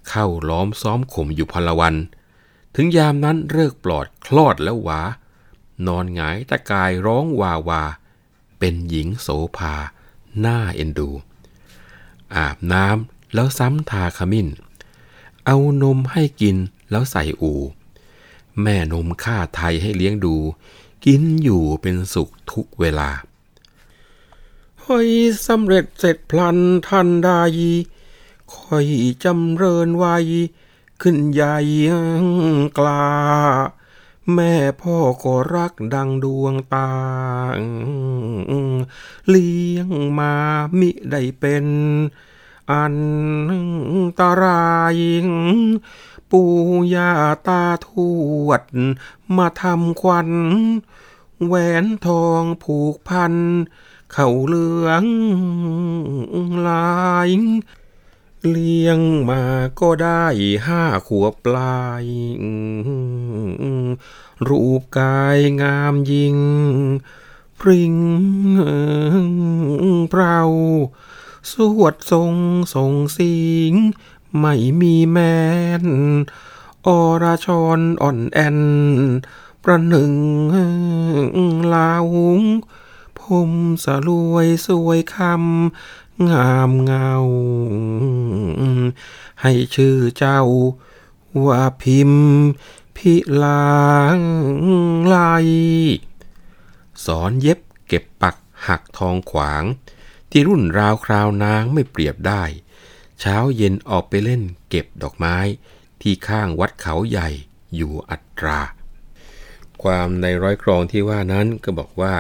[0.09, 1.95] เข้าล้อมซ้อมข่มอยู่พลวัน
[2.75, 5.01] ถึงยามนั้นเลิกปลอดคลอดแล้วหวา
[5.87, 7.83] นอนหงายตะกายร้องวาวา
[8.59, 9.75] เป็นหญิงโสภา
[10.41, 11.11] หน้าเอ็นดู
[12.35, 14.49] อาบน้ำแล้วซ้ำทาขมิ้น
[15.47, 16.57] เอานมให้กิน
[16.91, 17.53] แล้วใส่อู
[18.63, 20.35] แม่นมข้าไทยให้เลี้ยงดู
[21.07, 23.11] กินอยู่เป็นสุขทุกเวลา
[24.83, 25.11] เฮ้ย
[25.47, 27.31] สำเร็จเสร็จพลันทันใด
[28.55, 28.87] คอย
[29.25, 30.17] จำเริญไว้
[31.03, 31.57] ขึ้นใหญ่
[32.79, 33.05] กล้า
[34.33, 36.91] แม่พ่อก็รักดังดวงตา
[39.29, 39.89] เลี้ยง
[40.19, 40.35] มา
[40.79, 41.67] มิได้เป็น
[42.73, 42.97] อัน
[44.21, 44.97] ตราย
[46.31, 46.53] ปู่
[46.95, 47.11] ย่า
[47.47, 47.89] ตาท
[48.47, 48.63] วด
[49.37, 50.31] มาทำควัน
[51.47, 53.35] แหวนทองผูกพัน
[54.13, 55.05] เข่าเหลือง
[56.67, 57.31] ลาย
[58.51, 59.43] เลี้ยงมา
[59.81, 60.27] ก็ได้
[60.67, 62.05] ห้าขวบปลาย
[64.49, 66.39] รูปกายงามยิ่ง
[67.61, 67.97] พริ้ง
[70.11, 70.41] เปรา
[71.53, 72.35] สวดทรง
[72.75, 73.37] ส่งสิ
[73.71, 73.73] ง
[74.41, 75.19] ไม่มีแม
[75.83, 75.85] น
[76.87, 76.89] อ
[77.23, 78.59] รชรอ่อนแอน
[79.65, 80.15] ประหนึ่ง
[81.75, 82.41] ลาวง
[83.21, 83.51] ผม
[83.85, 87.13] สลวยสวยคำ งามเงา
[89.43, 90.41] ให้ชื่อเจ้า
[91.47, 92.27] ว่าพิมพ์
[92.97, 93.13] พิ
[93.43, 93.85] ลา
[94.17, 94.19] ง
[95.07, 95.17] ไล
[97.07, 97.59] สอนเย็บ
[97.89, 98.37] เก็บปัก
[98.67, 99.65] หักทองขวาง
[100.31, 102.43] ที่รุ่นราวคราวนางไม่เปรียบได้
[103.21, 105.37] เช้าเย็นออกไปเล่นเก็บดอกไม้
[106.01, 107.29] ที่ข้างวัดเขาใหญ่
[107.75, 108.61] อยู่อัตรา
[109.85, 112.15] ความในร้อยกรองที่ว่านั้นก็บอกว่า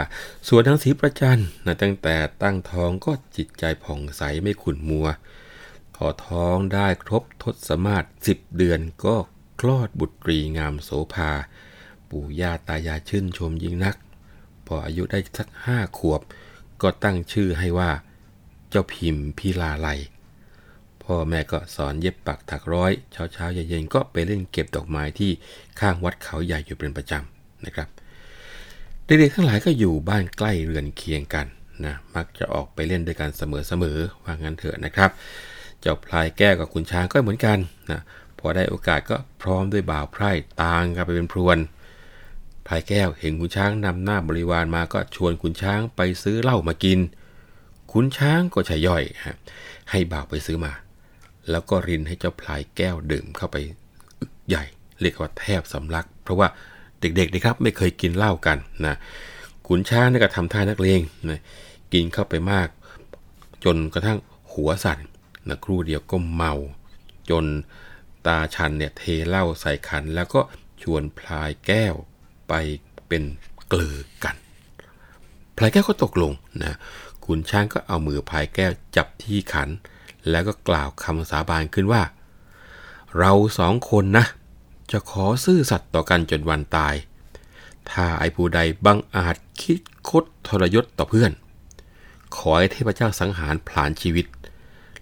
[0.48, 5.06] ส่วนทั้งสีประจันนะตั้งแต่ตั้งท้องก็จิตใจผ่องใสไม่ขุ่นมัว
[5.94, 9.16] พอท้องได้ครบทศมาศสิบเดือนก็
[9.60, 11.30] คลอดบุตรีงามโสภา
[12.10, 13.96] ปู่ย่าตายายชื่นชมยิ่งนัก
[14.66, 16.20] พออายุได้สักห้าขวบ
[16.82, 17.90] ก็ตั้งชื่อให้ว่า
[18.70, 19.88] เจ้าพิมพ์พิลาไล
[21.02, 25.30] พ่อแม่ก็สอนเย็บปักถักร้อย เช้าเช้าเย็นๆก็ไปเล่นเก็บดอกไม้ที่
[25.80, 27.33] ข้างวัดเขาใหญ่อยู่เป็นประจำ
[27.66, 27.88] นะครับ
[29.04, 31.46] เด็กๆทั้งหลายก็อยู่บ้านใกล้เรือนเคียงกัน
[31.84, 35.10] นะมักจะออกไปเล่นด้วยกันเสมอๆว่างั้นเถอะนะครับ
[35.80, 37.58] เจ้าพลายแก้วกับคุณช้างก็เหมือนกัน
[37.90, 38.00] นะ
[38.38, 40.30] พอได้โอกาสก็พร้อมด้วยบ่าวไพร่
[40.62, 41.58] ต่างกันไปเป็นพรวน
[42.66, 46.98] พลายแก้วเห็นคุณช้างนำหน้าบริวารมาก็ชวนคุณช้างไปซื้อเหล้ามากิน
[47.92, 49.36] คุณช้างก็ชะย่อยฮะ
[49.90, 50.72] ให้บ่าวไปซื้อมา
[51.50, 53.56] แล้วก็รินให้เจ้าพลายแก้วดื่มเข้าไป
[54.48, 54.64] ใหญ่
[55.00, 56.48] เรียกว่าแทบสำลัก เพราะว่า
[57.16, 58.96] เด็กๆนะครับไม่เคยกินเหล้ากันนะ
[59.66, 61.00] ขุนช้างนี่ก็ทำท่านักเลง
[61.30, 61.40] นะ
[61.92, 62.68] กินเข้าไปมาก
[63.64, 64.18] จนกระทั่ง
[64.52, 64.98] หัวสั่น
[65.48, 66.52] นะครู่เดียวก็เมา
[67.30, 67.44] จน
[68.26, 70.40] ตาชันเนี่ยเทเหล้าใส่ขัน แล้วก็
[70.82, 71.94] ชวนพลายแก้ว
[72.48, 72.52] ไป
[73.08, 73.22] เป็น
[73.68, 74.36] เกลือกัน
[75.56, 76.32] พลายแก้วก็ตกลง
[76.62, 76.76] นะ
[77.24, 79.68] ขุนช้างก็เอามือพลายแก้วจับที่ขัน
[80.30, 82.02] แล้วก็กล่าวคำสาบานขึ้นว่า
[83.18, 84.24] เราสองคนนะ
[84.90, 86.94] จะขอซื่อสัตย์ต่อกันจนวันตาย
[87.90, 89.78] ถ้าไอ้ผู้ใดบังอาจคิด
[90.08, 91.32] คดทรยศต่อเพื่อน
[92.36, 94.26] ขอให้เทพเจ้าสังหารผลาญชีวิต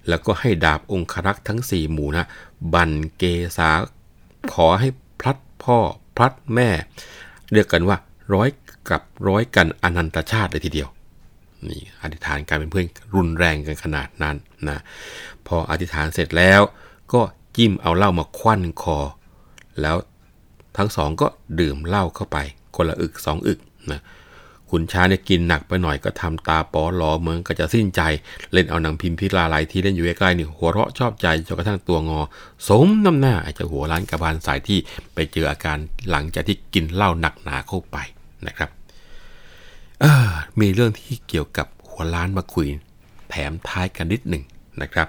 [0.09, 2.27] แล้วก็ให้ดาบองครักษ์ทั้งสี่หมู่นะ
[2.75, 3.23] บันเก
[3.57, 3.71] ษา
[4.53, 4.89] ขอให้
[5.21, 5.79] พลัดพ่อ
[6.17, 6.69] พลัดแม่
[7.53, 7.97] เรียกกันว่า
[8.35, 8.49] ร้อย
[8.89, 10.89] กับร้อยกันอนันตชาติเลยทีเดียว
[11.69, 14.37] นี่อธิษฐานการเป็นเพื่อนรุนแรงกันขนาดนั้น
[14.69, 14.79] นะ
[15.47, 16.61] พออธิษฐานเสร็จแล้ว
[17.13, 17.21] ก็
[17.57, 18.99] จิ้มเอาเหล้ามาควันคอ
[19.81, 19.97] แล้ว
[20.77, 21.27] ทั้งสองก็
[21.61, 22.39] ดื่มเหล้าเข้าไป
[22.77, 23.61] คนละอึกสองอึก
[23.93, 24.01] นะ
[24.71, 28.01] ขุนช้างเนี่ยกินหนักไปหน่อยก็ทำตาปอหลอเหมือนก็จะสิ้นใจ
[28.53, 32.21] เล่นเอานังพิมพิลาลายที่เล่นอยู่ใกล้ๆนี่หัวเราะชอบใจจนกระทั่งตัวงอ
[32.69, 34.79] สมน้ำหน้าอาจจะหัวล้านกระบาลสายที่
[35.15, 35.79] ไปเจออาการ
[36.11, 37.97] หลังจากที่กินเหล้าหนักหนาเข้าไป
[38.47, 38.71] นะครับ
[40.61, 42.67] มีเรื่องที่เกี่ยวกับหัวล้านมาคุย
[43.31, 44.43] แถมท้ายกันนิดหนึ่ง
[44.83, 45.09] นะครับ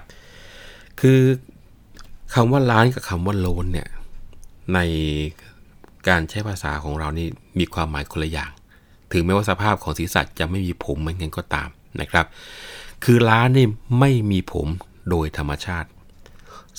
[1.00, 1.20] คือ
[2.34, 3.88] คำว่าล้านกับคำว่าโลนเนี่ย
[4.74, 4.78] ใน
[6.08, 8.50] การใช้ภาษาของเรานี่มีความหมายคนละอย่าง
[9.12, 11.68] ถึงแม้ว่าสภาพของศีรษะจะไม่มีผมเหมือนกันก็ตาม
[12.00, 12.26] นะครับ
[13.04, 13.66] คือล้านนี่
[14.00, 14.66] ไม่มีผม
[15.10, 15.88] โดยธรรมชาติ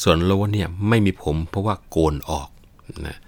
[0.03, 2.49] ส่วนโลนเนี่ยไม่มีผมเพราะว่าโกนออก
[3.07, 3.19] นะ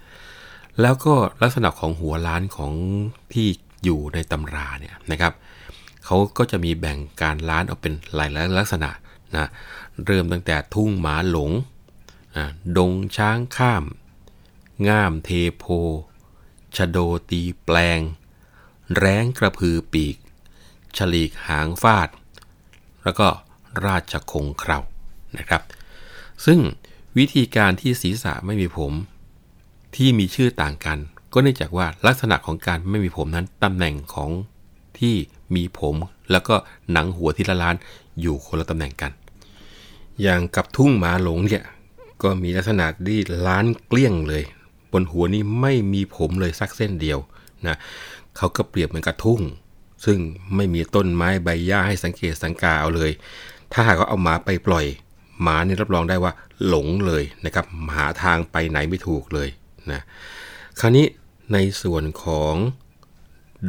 [0.80, 2.72] แล้วก็ลักษณะของหัวล้านของ
[3.32, 3.46] ที่
[3.84, 5.32] อยู่ในตำราเนี่ยนะครับ
[6.04, 8.90] เขาก็จะมีแบ่งการล้านออกเป็นหลายลักษณะ
[9.36, 9.48] นะ
[10.06, 11.50] เริ่มตั้งแต่ทุ่งหมาหลง
[12.76, 13.84] ดงช้างข้าม
[14.86, 15.64] ง่ามเทโพ
[16.76, 16.98] ชโด
[17.30, 18.00] ตีแปลง
[18.96, 20.16] แร้งกระพือปีก
[20.96, 22.08] ฉลีกหางฟาด
[23.04, 23.28] แล้วก็
[23.84, 24.80] ราชคงเครา
[25.38, 25.62] นะครับ
[26.46, 26.60] ซึ่ง
[27.18, 28.92] วิธีการที่ศีรษะไม่มีผม
[29.96, 30.98] ที่มีชื่อต่างกัน
[31.32, 34.30] ก็เนื่องจากว่าลักษณะของการไม่มีผมนั้นตำแหน่งของ
[34.98, 35.14] ที่
[35.54, 35.94] มีผม
[36.30, 36.54] แล้วก็
[36.92, 37.76] หนังหัวที่ละล้าน
[38.20, 39.12] อยู่คนละตำแหน่งกัน
[40.22, 41.64] อย่างกับทุ่งหมาหลงเนี่ย
[42.22, 44.44] ก็มีลักษณะที่ล้านเกลี้ยงเลย
[44.92, 47.18] บนหัวนี้ไม่มีผมเลยสักเส้นเดียว
[47.66, 47.76] นะ
[48.36, 49.40] เขาก็เปรียบเหมือนกับทุ่ง
[50.04, 50.18] ซึ่ง
[50.56, 53.10] ไม่มีต้นไม้ใบหญ้าให้สังเกตสังกาเอาเลย
[53.72, 54.86] ถ้าหากเอาหมาไปปล่อย
[55.42, 56.32] หมานี่รับรองได้ว่า
[56.66, 57.66] หลงเลยนะครับ
[57.96, 59.48] หาทางไปไหนไม่ถูกเลย
[59.92, 60.00] นะ
[60.80, 61.06] คราวนี้
[61.52, 62.54] ในส่วนของ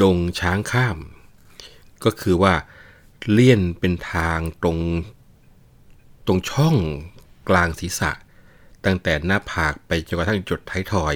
[0.02, 0.98] ดงช้างข้าม
[2.04, 2.54] ก็คือว่า
[3.32, 4.78] เลี่ยนเป็นทางตรง
[6.26, 6.76] ตรงช่อง
[7.50, 8.12] กลางศีรษะ
[8.86, 11.16] ตั้งแต่หน้าผากไปจนกระทั่งจุดท้ายทอย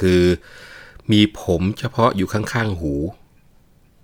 [0.00, 0.22] คือ
[1.12, 2.94] มีผมเฉพาะอยู่ข้างๆหู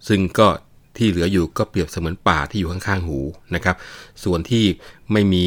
[0.09, 0.49] ซึ่งก็
[0.97, 3.19] ที่เหลืออยู่ก็เปรียบเสมือนป่าที่อยู่ข้างๆหู
[3.55, 3.77] นะครับ
[4.25, 4.65] ส่วนที่
[5.13, 5.47] ไม่มี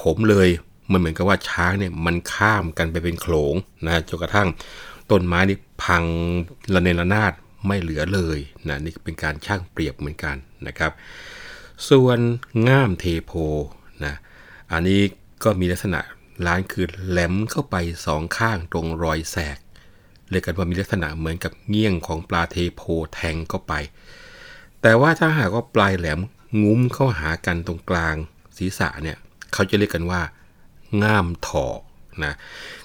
[0.00, 0.48] ผมเลย
[0.90, 3.54] มันเหมือนกับว่าช้างเนี่ยมันข้ามกันไปเป็นโขลง
[3.86, 4.48] นะจนกระทั่ง
[5.10, 6.04] ต้นไม้นี่พัง
[6.74, 7.32] ระเนระนาด
[7.66, 10.92] ไม่เหลือเลยนะนี่เป็นการช่างเปรียบเหมือนกันนะครับ
[11.88, 12.18] ส่วน
[12.68, 13.32] ง่ามเทโพ
[14.04, 14.14] นะ
[14.72, 15.00] อันนี้
[15.42, 16.00] ก็มีลักษณะ
[16.46, 17.76] ล้านคือแหลมเข้าไป
[18.06, 19.58] สองข้างตรงรอยแสก
[20.30, 22.82] เรียกกันว่ามีลักษณะเหมือนกับเงี้ยงของปลาเทโพ
[23.14, 23.72] แทงเข้าไป
[24.82, 26.20] แต่ว่าถ้าหากว่าปลายแหลม
[26.62, 28.14] งุ้มเข้าหากันตรงกลาง
[28.56, 29.16] ศีรษะเนี่ย
[29.52, 30.20] เขาจะเรียกกันว่า
[31.02, 31.66] ง่ามถอ
[32.24, 32.34] นะ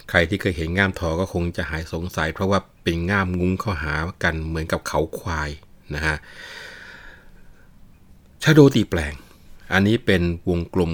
[0.10, 3.94] ใครที่เคยเห็นง่ามถอก็คงจะหายสงสัย เพราะว่าเป็นง่ามงุ้มเข้าหา
[4.24, 5.50] กันเหมือนกับเขาควาย
[5.96, 6.18] นะฮะ
[8.44, 9.14] ชาโดตีแปลง
[9.74, 10.92] อันนี้เป็นวงกลม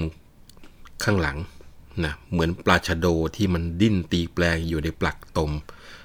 [1.04, 1.36] ข้างหลัง
[2.04, 5.50] นะเหมือนปลาชะโดที่มันดิ้นตีแปลงอยู่ในปลักตม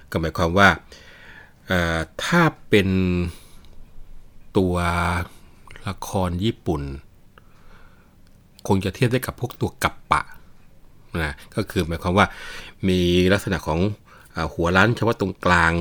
[0.10, 0.70] ก็หมายความว่า
[2.24, 2.90] ถ้าเป็น
[4.58, 4.76] ตัว
[5.88, 6.82] ละครญี่ปุ่น
[8.68, 10.22] คงจะเทียบได้กับพวกตัวกัปปะ
[11.22, 12.28] นะก็คือหมายความว่า
[12.88, 13.00] มี
[13.34, 13.80] ลักษณะของ
[14.54, 15.74] หัวล้านเฉพาะตรงกลาง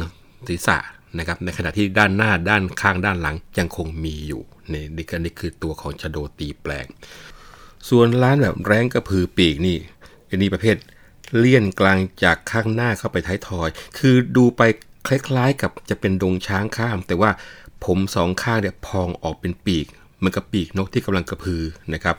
[0.48, 0.78] ศีรษะ
[1.18, 4.42] นะครับในขณะที่ด้านหน้าด้านข้างด้านหลังยังคงมีอยู่
[4.72, 6.86] นี่นี่คือตัวของชะโดตีแปลง
[7.88, 9.78] ส่วนล้านแบบแรงกระพือปีกนี่
[10.36, 10.76] นนี้ประเภท
[11.38, 13.68] เลี่ยนกลางจากข้างหน้าเข้าไปท้ายทอย
[13.98, 14.62] คือดูไป
[15.08, 17.30] คล้ายๆกับจะเป็นดงช้างข้าม แต่ว่า
[17.84, 19.86] ผมสองข้างเนี่ยพองออกเป็นปีก
[20.18, 21.62] เหมือนกับปีกนกที่กำลังกระพือ
[21.94, 22.16] นะครับ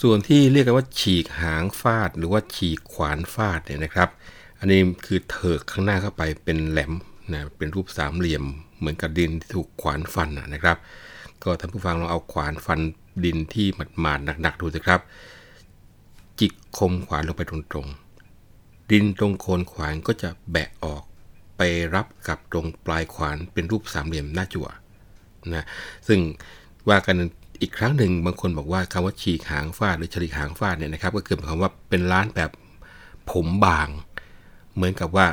[0.00, 4.08] ส่วนที่เรียกกันว่า ฉีกหางฟาด หรือว่าฉีกขวานฟาดเนี่ยนะครับ
[4.58, 6.92] อันนี้คือเถิกข้างหน้าเข้าไปเป็นแหลม
[7.32, 8.44] นะเป็นรูปสามเหลี่ยม
[8.78, 10.76] เหมือนกับดินที่ถูกขวานฟันนะครับ
[11.42, 12.80] ก็ท่านผู้ฟังลองเอาขวานฟัน
[13.24, 13.66] ดินที่
[14.00, 15.00] หมาดๆหนักๆดูสิครับ
[16.40, 21.02] จิกคมขวานลงไปตรงๆ ดินตรงโคนขวานก็จะแบะออก
[21.56, 21.62] ไป
[21.94, 24.68] รับกับตรงปลายขวานเป็นรูปสามเหลี่ยมหน้าจั่ว
[25.54, 25.64] นะ
[26.08, 26.20] ซึ่ง
[26.88, 27.16] ว่ากัน
[27.60, 32.50] อีกครั้งหนึ่งบางคนบอกว่าคำว่าฉีกหางฟาดหรือฉลีกหางฟาดเนี่ยนะครับ ก็คือหมายความว่าเป็นล้านแบบ
[33.30, 33.88] ผมบาง
[34.74, 35.26] เหมือนกับว่า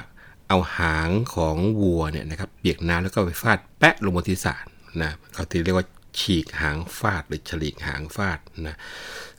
[0.47, 4.55] เอาหางของวัวเนี่ยนะครับเปียกน้ำแล้วก็ไปฟาดแปะลงบนศีรษะ
[5.01, 5.87] นะเขาที่เรียกว่า
[6.19, 8.75] ฉีกหางฟาดหรือฉลีกหางฟาดนะ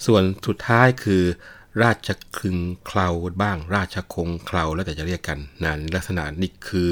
[0.07, 1.25] ส่วนสุดท้ายคือ
[1.83, 2.09] ราช
[2.39, 3.09] คึงเคลา
[3.43, 6.89] บ้าง ราชคงเคลาแล้วแต่จะเรียกกันนะลักษณะนี้คือ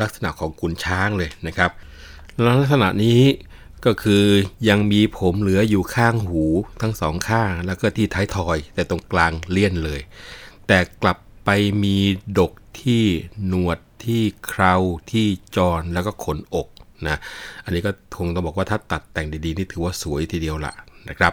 [0.00, 1.70] ลักษณะของกุนช้างเลยนะครับ
[2.60, 3.20] ลักษณะนี้
[3.84, 4.24] ก็คือ
[4.68, 6.44] ยังมีผมเหลืออยู่ข้างหู
[6.82, 10.00] ทั้งสองข้าง แล้วก็ที่ท้ายทอย แต่ตรงกลางเลี่ยนเลย
[10.68, 11.50] แต่กลับไป
[11.82, 11.96] มี
[12.38, 13.02] ดกที่
[13.46, 14.74] หนวดที่เครา
[15.10, 16.68] ที่จรแล้วก็ขนอก
[17.08, 17.18] นะ
[17.64, 20.72] อันนี้ก็คงต้องบอกว่าถ้าตัดแต่งดีๆ นี่ถือว่าสวยทีเดียวละ
[21.08, 21.32] นะครับ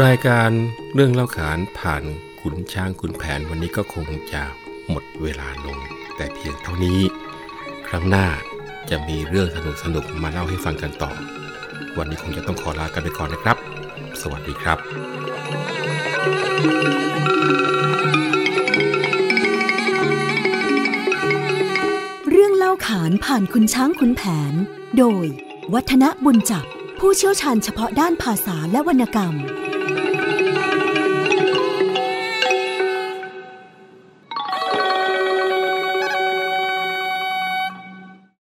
[0.00, 0.50] รายการ
[0.94, 2.02] เรื่องเล่าขานผ่าน
[2.40, 4.42] ขุนช้างขุนแผนวันนี้ก็คงจะ
[4.88, 5.78] หมดเวลาลง
[6.16, 7.00] แต่เพียงเท่านี้
[7.88, 8.26] ครั้งหน้า
[8.90, 11.12] จะมีเรื่องสนุกสนุกมาเล่าให้ฟังกันต่อ
[11.98, 13.56] วันนี้คงจะต้องขอลากันไปก่อนนะครับ
[14.22, 14.78] สวัสดีครับ
[22.30, 24.22] เรื่องเล่าขานผ่านคุณช้างคุณแผ
[24.52, 24.54] น
[24.98, 25.26] โดย
[25.74, 26.66] วัฒนบุญจับ
[26.98, 29.36] ผู้เชี่ยวชาญเฉพาะด้านภาษาและวรรณกรรม